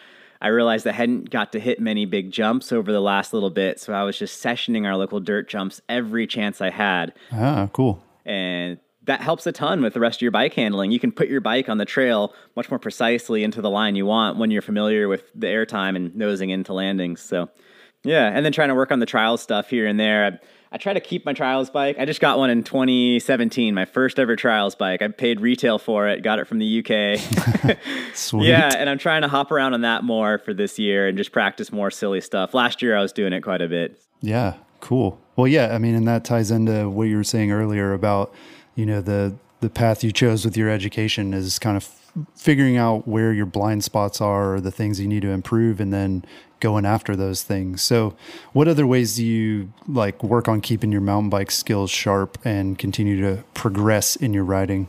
[0.42, 3.78] I realized I hadn't got to hit many big jumps over the last little bit.
[3.78, 7.12] So I was just sessioning our local dirt jumps every chance I had.
[7.30, 8.02] Ah, cool.
[8.24, 10.90] And that helps a ton with the rest of your bike handling.
[10.90, 14.06] You can put your bike on the trail much more precisely into the line you
[14.06, 17.20] want when you're familiar with the airtime and nosing into landings.
[17.20, 17.48] So,
[18.02, 20.26] yeah, and then trying to work on the trial stuff here and there.
[20.26, 20.38] I,
[20.72, 21.96] I try to keep my trials bike.
[21.98, 25.02] I just got one in 2017, my first ever trials bike.
[25.02, 27.76] I paid retail for it, got it from the UK.
[28.14, 28.48] Sweet.
[28.48, 31.32] yeah, and I'm trying to hop around on that more for this year and just
[31.32, 32.54] practice more silly stuff.
[32.54, 34.00] Last year I was doing it quite a bit.
[34.20, 35.20] Yeah, cool.
[35.36, 38.32] Well, yeah, I mean, and that ties into what you were saying earlier about,
[38.74, 41.84] you know, the the path you chose with your education is kind of
[42.34, 45.92] figuring out where your blind spots are or the things you need to improve and
[45.92, 46.24] then
[46.60, 47.82] going after those things.
[47.82, 48.14] So,
[48.52, 52.78] what other ways do you like work on keeping your mountain bike skills sharp and
[52.78, 54.88] continue to progress in your riding?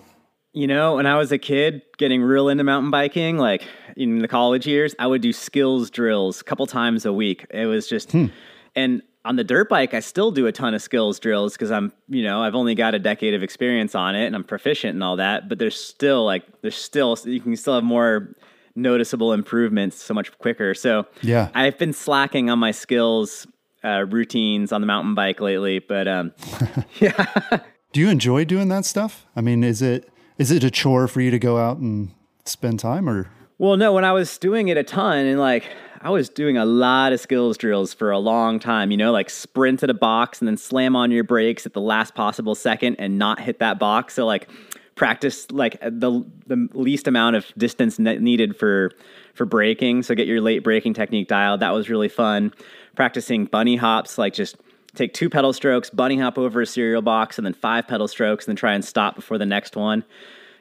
[0.53, 3.65] You know, when I was a kid getting real into mountain biking, like
[3.95, 7.45] in the college years, I would do skills drills a couple times a week.
[7.51, 8.27] It was just, hmm.
[8.75, 11.91] and on the dirt bike, I still do a ton of skills drills because I'm,
[12.07, 15.03] you know, I've only got a decade of experience on it and I'm proficient and
[15.03, 15.47] all that.
[15.47, 18.35] But there's still like, there's still, you can still have more
[18.75, 20.73] noticeable improvements so much quicker.
[20.73, 23.47] So yeah, I've been slacking on my skills
[23.83, 25.79] uh, routines on the mountain bike lately.
[25.79, 26.33] But um,
[26.99, 27.59] yeah.
[27.93, 29.25] do you enjoy doing that stuff?
[29.35, 32.11] I mean, is it is it a chore for you to go out and
[32.45, 33.29] spend time or?
[33.57, 33.93] Well, no.
[33.93, 35.65] When I was doing it a ton and like
[36.03, 39.29] I was doing a lot of skills drills for a long time, you know, like
[39.29, 42.95] sprint at a box and then slam on your brakes at the last possible second
[42.95, 44.15] and not hit that box.
[44.15, 44.49] So like
[44.95, 48.91] practice like uh, the the least amount of distance needed for
[49.35, 50.01] for braking.
[50.01, 51.59] So get your late braking technique dialed.
[51.59, 52.51] That was really fun.
[52.95, 54.57] Practicing bunny hops, like just
[54.95, 58.45] take two pedal strokes, bunny hop over a cereal box, and then five pedal strokes,
[58.45, 60.03] and then try and stop before the next one.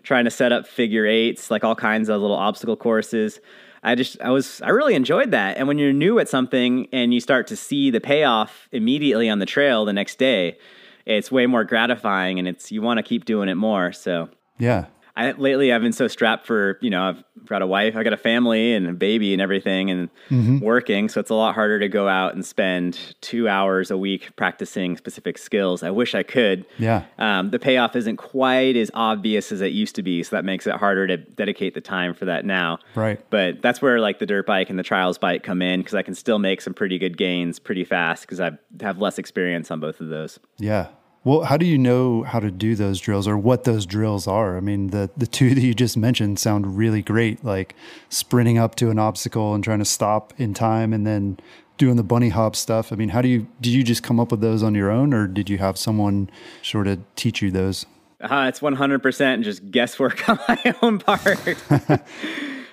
[0.02, 3.40] Trying to set up figure eights, like all kinds of little obstacle courses.
[3.82, 5.56] I just I was I really enjoyed that.
[5.56, 9.38] And when you're new at something and you start to see the payoff immediately on
[9.38, 10.58] the trail the next day,
[11.06, 13.92] it's way more gratifying and it's you want to keep doing it more.
[13.92, 14.28] So
[14.58, 14.86] yeah.
[15.16, 18.12] I lately I've been so strapped for, you know, I've got a wife, I've got
[18.12, 20.58] a family and a baby and everything and mm-hmm.
[20.60, 21.08] working.
[21.08, 24.96] So it's a lot harder to go out and spend two hours a week practicing
[24.96, 25.82] specific skills.
[25.82, 26.64] I wish I could.
[26.78, 27.04] Yeah.
[27.18, 30.22] Um, the payoff isn't quite as obvious as it used to be.
[30.22, 32.78] So that makes it harder to dedicate the time for that now.
[32.94, 33.20] Right.
[33.30, 36.02] But that's where like the dirt bike and the trials bike come in because I
[36.02, 39.80] can still make some pretty good gains pretty fast because I have less experience on
[39.80, 40.38] both of those.
[40.58, 40.88] Yeah.
[41.22, 44.56] Well, how do you know how to do those drills or what those drills are?
[44.56, 47.74] I mean, the the two that you just mentioned sound really great, like
[48.08, 51.38] sprinting up to an obstacle and trying to stop in time and then
[51.76, 52.92] doing the bunny hop stuff.
[52.92, 55.12] I mean, how do you did you just come up with those on your own
[55.12, 56.30] or did you have someone
[56.62, 57.86] sort of teach you those?
[58.20, 61.26] Uh, it's 100% just guesswork on my own part.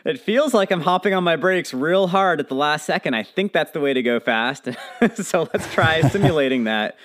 [0.06, 3.14] it feels like I'm hopping on my brakes real hard at the last second.
[3.14, 4.68] I think that's the way to go fast.
[5.16, 6.98] so let's try simulating that.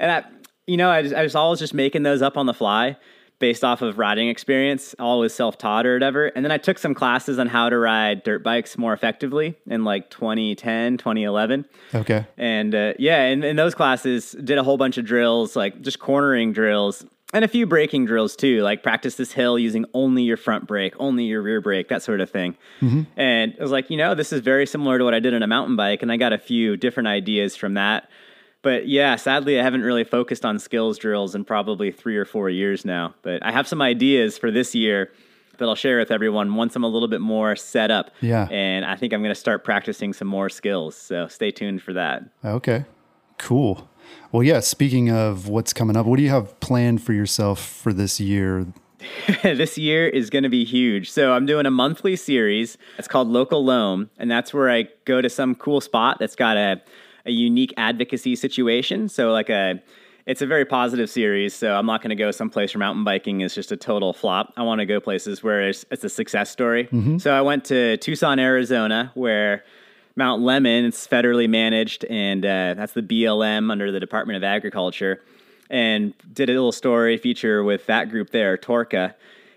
[0.00, 0.24] And I,
[0.72, 2.96] you know, I, just, I was always just making those up on the fly
[3.38, 6.28] based off of riding experience, always self taught or whatever.
[6.28, 9.84] And then I took some classes on how to ride dirt bikes more effectively in
[9.84, 11.66] like 2010, 2011.
[11.94, 12.24] Okay.
[12.38, 15.98] And uh, yeah, in, in those classes, did a whole bunch of drills, like just
[15.98, 17.04] cornering drills
[17.34, 20.94] and a few braking drills too, like practice this hill using only your front brake,
[20.98, 22.56] only your rear brake, that sort of thing.
[22.80, 23.02] Mm-hmm.
[23.16, 25.42] And I was like, you know, this is very similar to what I did on
[25.42, 26.02] a mountain bike.
[26.02, 28.08] And I got a few different ideas from that
[28.62, 32.48] but yeah, sadly, I haven't really focused on skills drills in probably three or four
[32.48, 33.14] years now.
[33.22, 35.12] But I have some ideas for this year
[35.58, 38.10] that I'll share with everyone once I'm a little bit more set up.
[38.20, 38.48] Yeah.
[38.50, 40.96] And I think I'm going to start practicing some more skills.
[40.96, 42.22] So stay tuned for that.
[42.44, 42.84] Okay.
[43.38, 43.88] Cool.
[44.30, 47.92] Well, yeah, speaking of what's coming up, what do you have planned for yourself for
[47.92, 48.66] this year?
[49.42, 51.10] this year is going to be huge.
[51.10, 52.78] So I'm doing a monthly series.
[52.98, 56.56] It's called Local Loam, and that's where I go to some cool spot that's got
[56.56, 56.80] a
[57.26, 59.08] a unique advocacy situation.
[59.08, 59.82] So like a
[60.24, 63.40] it's a very positive series, so I'm not going to go someplace where mountain biking
[63.40, 64.52] is just a total flop.
[64.56, 66.84] I want to go places where it's, it's a success story.
[66.84, 67.18] Mm-hmm.
[67.18, 69.64] So I went to Tucson, Arizona, where
[70.14, 75.20] Mount Lemmon it's federally managed, and uh, that's the BLM under the Department of Agriculture,
[75.70, 79.14] and did a little story feature with that group there, Torca.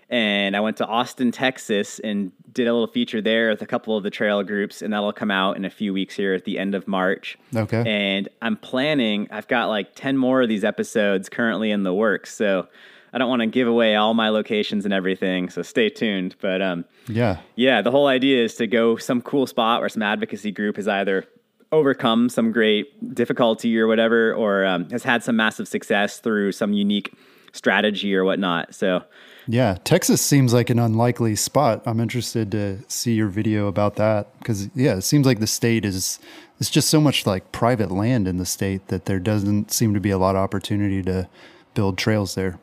[0.08, 3.96] And I went to Austin, Texas, and did a little feature there with a couple
[3.96, 6.58] of the trail groups, and that'll come out in a few weeks here at the
[6.58, 7.36] end of March.
[7.54, 7.82] Okay.
[7.86, 12.34] And I'm planning, I've got like 10 more of these episodes currently in the works.
[12.34, 12.68] So
[13.12, 15.48] I don't want to give away all my locations and everything.
[15.48, 16.36] So stay tuned.
[16.40, 17.38] But um, yeah.
[17.56, 17.82] Yeah.
[17.82, 21.24] The whole idea is to go some cool spot where some advocacy group has either
[21.72, 26.72] overcome some great difficulty or whatever, or um, has had some massive success through some
[26.72, 27.12] unique
[27.52, 28.74] strategy or whatnot.
[28.74, 29.02] So
[29.48, 31.82] yeah, Texas seems like an unlikely spot.
[31.86, 35.84] I'm interested to see your video about that because yeah, it seems like the state
[35.84, 36.18] is
[36.58, 40.00] it's just so much like private land in the state that there doesn't seem to
[40.00, 41.28] be a lot of opportunity to
[41.74, 42.58] build trails there.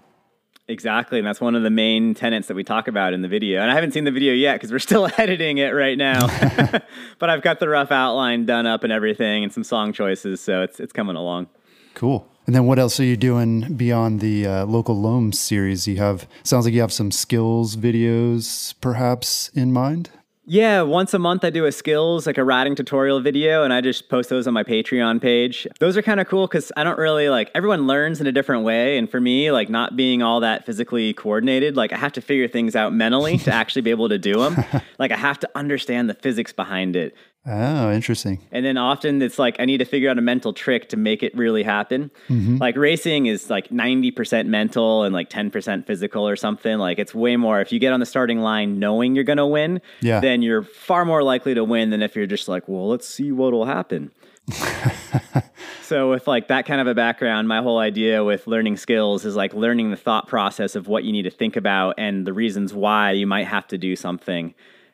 [0.67, 3.61] Exactly, and that's one of the main tenets that we talk about in the video.
[3.61, 6.27] And I haven't seen the video yet because we're still editing it right now.
[7.19, 10.61] but I've got the rough outline done up and everything, and some song choices, so
[10.61, 11.47] it's it's coming along.
[11.93, 12.27] Cool.
[12.45, 15.87] And then what else are you doing beyond the uh, local loam series?
[15.87, 20.09] You have sounds like you have some skills videos perhaps in mind.
[20.45, 23.79] Yeah, once a month I do a skills, like a riding tutorial video, and I
[23.79, 25.65] just post those on my Patreon page.
[25.79, 28.65] Those are kind of cool because I don't really like everyone learns in a different
[28.65, 28.97] way.
[28.97, 32.49] And for me, like not being all that physically coordinated, like I have to figure
[32.49, 34.65] things out mentally to actually be able to do them.
[34.99, 37.15] like I have to understand the physics behind it.
[37.45, 38.39] Oh, interesting.
[38.53, 41.23] And then often it's like I need to figure out a mental trick to make
[41.23, 42.09] it really happen.
[42.29, 42.57] Mm-hmm.
[42.57, 46.77] Like racing is like 90% mental and like 10% physical or something.
[46.77, 49.45] Like it's way more if you get on the starting line knowing you're going to
[49.45, 50.21] win, yeah.
[50.21, 53.33] then you're far more likely to win than if you're just like, well, let's see
[53.33, 54.11] what'll happen.
[55.81, 59.35] so with like that kind of a background, my whole idea with learning skills is
[59.35, 62.73] like learning the thought process of what you need to think about and the reasons
[62.73, 64.53] why you might have to do something.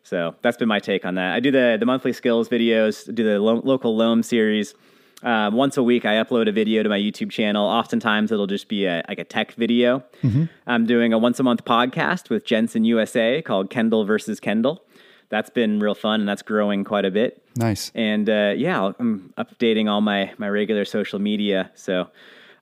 [0.09, 1.35] So that's been my take on that.
[1.35, 4.73] I do the the monthly skills videos, do the lo- local loam series.
[5.21, 7.67] Um, once a week, I upload a video to my YouTube channel.
[7.67, 10.03] Oftentimes, it'll just be a, like a tech video.
[10.23, 10.45] Mm-hmm.
[10.65, 14.83] I'm doing a once a month podcast with Jensen USA called Kendall versus Kendall.
[15.29, 17.45] That's been real fun, and that's growing quite a bit.
[17.55, 17.91] Nice.
[17.93, 22.07] And uh, yeah, I'm updating all my my regular social media, so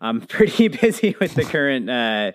[0.01, 2.33] I'm pretty busy with the current uh,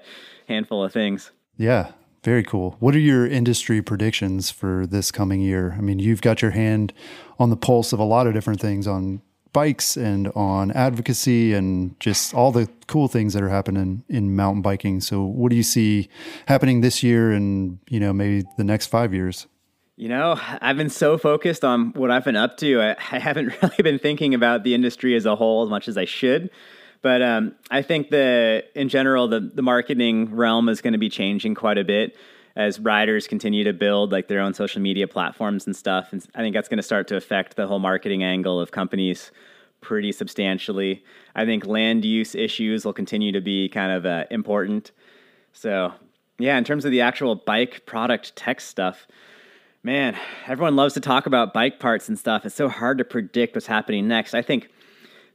[0.48, 1.32] handful of things.
[1.58, 1.92] Yeah,
[2.22, 2.76] very cool.
[2.78, 5.74] What are your industry predictions for this coming year?
[5.76, 6.92] I mean, you've got your hand
[7.38, 9.20] on the pulse of a lot of different things on
[9.52, 14.62] bikes and on advocacy and just all the cool things that are happening in mountain
[14.62, 15.00] biking.
[15.00, 16.08] So, what do you see
[16.46, 19.46] happening this year and, you know, maybe the next 5 years?
[19.96, 22.80] You know, I've been so focused on what I've been up to.
[22.80, 25.98] I, I haven't really been thinking about the industry as a whole as much as
[25.98, 26.50] I should.
[27.02, 31.08] But um, I think the in general the the marketing realm is going to be
[31.08, 32.16] changing quite a bit
[32.54, 36.12] as riders continue to build like their own social media platforms and stuff.
[36.12, 39.30] And I think that's going to start to affect the whole marketing angle of companies
[39.80, 41.02] pretty substantially.
[41.34, 44.92] I think land use issues will continue to be kind of uh, important.
[45.52, 45.92] So
[46.38, 49.06] yeah, in terms of the actual bike product tech stuff.
[49.84, 52.46] Man, everyone loves to talk about bike parts and stuff.
[52.46, 54.32] It's so hard to predict what's happening next.
[54.32, 54.68] I think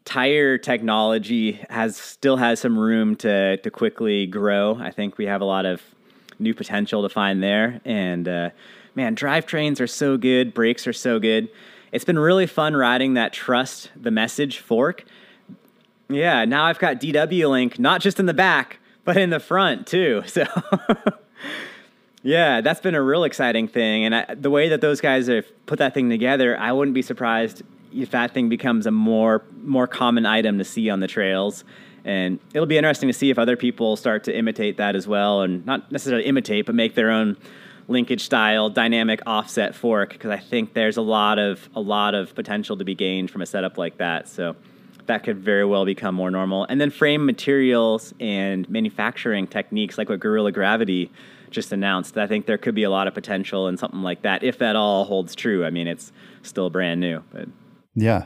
[0.07, 4.77] tire technology has still has some room to to quickly grow.
[4.79, 5.81] I think we have a lot of
[6.39, 7.81] new potential to find there.
[7.83, 8.49] And uh,
[8.95, 11.49] man, drivetrains are so good, brakes are so good.
[11.91, 15.03] It's been really fun riding that trust the message fork.
[16.09, 19.87] Yeah, now I've got DW link not just in the back, but in the front
[19.87, 20.23] too.
[20.27, 20.45] So
[22.23, 25.45] Yeah, that's been a real exciting thing, and I, the way that those guys have
[25.65, 27.61] put that thing together, I wouldn't be surprised
[27.93, 31.63] if that thing becomes a more more common item to see on the trails.
[32.05, 35.41] And it'll be interesting to see if other people start to imitate that as well,
[35.41, 37.35] and not necessarily imitate, but make their own
[37.89, 42.35] linkage style dynamic offset fork because I think there's a lot of a lot of
[42.35, 44.27] potential to be gained from a setup like that.
[44.27, 44.55] So
[45.07, 46.65] that could very well become more normal.
[46.65, 51.11] And then frame materials and manufacturing techniques like what Guerrilla Gravity
[51.49, 52.17] just announced.
[52.17, 54.75] I think there could be a lot of potential in something like that if that
[54.75, 55.65] all holds true.
[55.65, 56.11] I mean, it's
[56.41, 57.47] still brand new, but
[57.97, 58.25] yeah.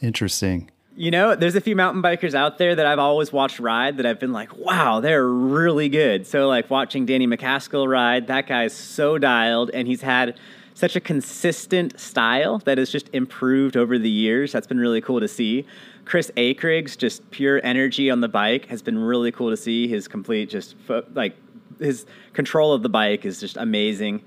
[0.00, 0.70] Interesting.
[0.96, 4.06] You know, there's a few mountain bikers out there that I've always watched ride that
[4.06, 6.26] I've been like, wow, they're really good.
[6.26, 10.38] So, like watching Danny MacAskill ride, that guy's so dialed and he's had
[10.74, 14.50] such a consistent style that has just improved over the years.
[14.52, 15.64] That's been really cool to see.
[16.04, 19.86] Chris Akrigg's just pure energy on the bike has been really cool to see.
[19.86, 20.74] His complete, just
[21.14, 21.36] like
[21.78, 24.22] his control of the bike is just amazing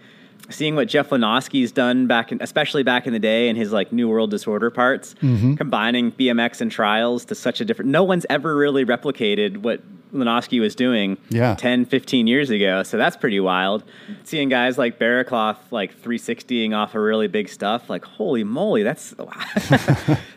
[0.50, 3.92] seeing what Jeff Lenosky's done back in, especially back in the day in his like
[3.92, 5.56] New World Disorder parts, mm-hmm.
[5.56, 9.82] combining BMX and trials to such a different, no one's ever really replicated what
[10.14, 11.56] Lenoski was doing yeah.
[11.56, 12.84] 10, 15 years ago.
[12.84, 13.84] So that's pretty wild.
[14.24, 19.12] Seeing guys like Barraclough like 360ing off of really big stuff, like holy moly, that's,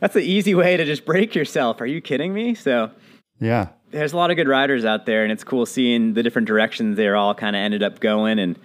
[0.00, 1.80] that's an easy way to just break yourself.
[1.80, 2.54] Are you kidding me?
[2.54, 2.90] So
[3.38, 6.48] yeah, there's a lot of good riders out there and it's cool seeing the different
[6.48, 8.58] directions they're all kind of ended up going and,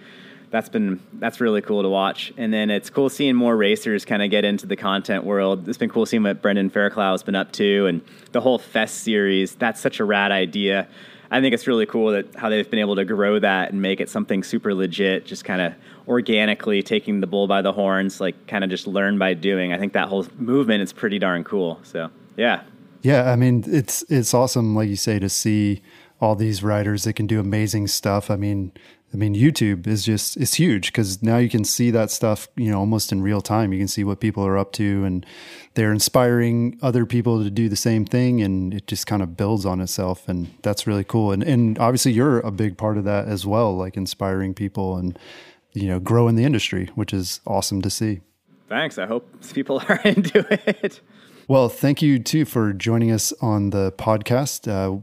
[0.50, 2.32] that's been that's really cool to watch.
[2.36, 5.68] And then it's cool seeing more racers kind of get into the content world.
[5.68, 9.02] It's been cool seeing what Brendan Fairclough has been up to, and the whole Fest
[9.02, 9.54] series.
[9.54, 10.88] That's such a rad idea.
[11.30, 14.00] I think it's really cool that how they've been able to grow that and make
[14.00, 15.74] it something super legit, just kind of
[16.06, 19.72] organically taking the bull by the horns, like kind of just learn by doing.
[19.72, 21.80] I think that whole movement is pretty darn cool.
[21.82, 22.62] So yeah,
[23.02, 23.30] yeah.
[23.30, 25.82] I mean, it's it's awesome, like you say, to see
[26.20, 28.30] all these riders that can do amazing stuff.
[28.30, 28.72] I mean,
[29.16, 32.70] I mean, YouTube is just it's huge because now you can see that stuff, you
[32.70, 33.72] know, almost in real time.
[33.72, 35.24] You can see what people are up to, and
[35.72, 39.64] they're inspiring other people to do the same thing, and it just kind of builds
[39.64, 41.32] on itself, and that's really cool.
[41.32, 45.18] And and obviously, you're a big part of that as well, like inspiring people and
[45.72, 48.20] you know, grow in the industry, which is awesome to see.
[48.68, 48.98] Thanks.
[48.98, 51.00] I hope people are into it.
[51.48, 54.68] Well, thank you too for joining us on the podcast.
[54.68, 55.00] Uh,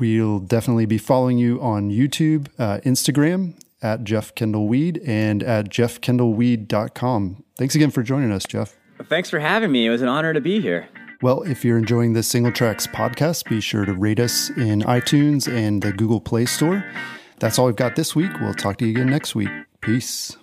[0.00, 5.68] we'll definitely be following you on YouTube, uh, Instagram at Jeff Kendall Weed and at
[5.68, 7.44] jeffkendallweed.com.
[7.56, 8.76] Thanks again for joining us, Jeff.
[9.08, 9.86] Thanks for having me.
[9.86, 10.88] It was an honor to be here.
[11.22, 15.82] Well, if you're enjoying the Singletracks podcast, be sure to rate us in iTunes and
[15.82, 16.84] the Google Play Store.
[17.38, 18.30] That's all we've got this week.
[18.40, 19.50] We'll talk to you again next week.
[19.82, 20.36] Peace.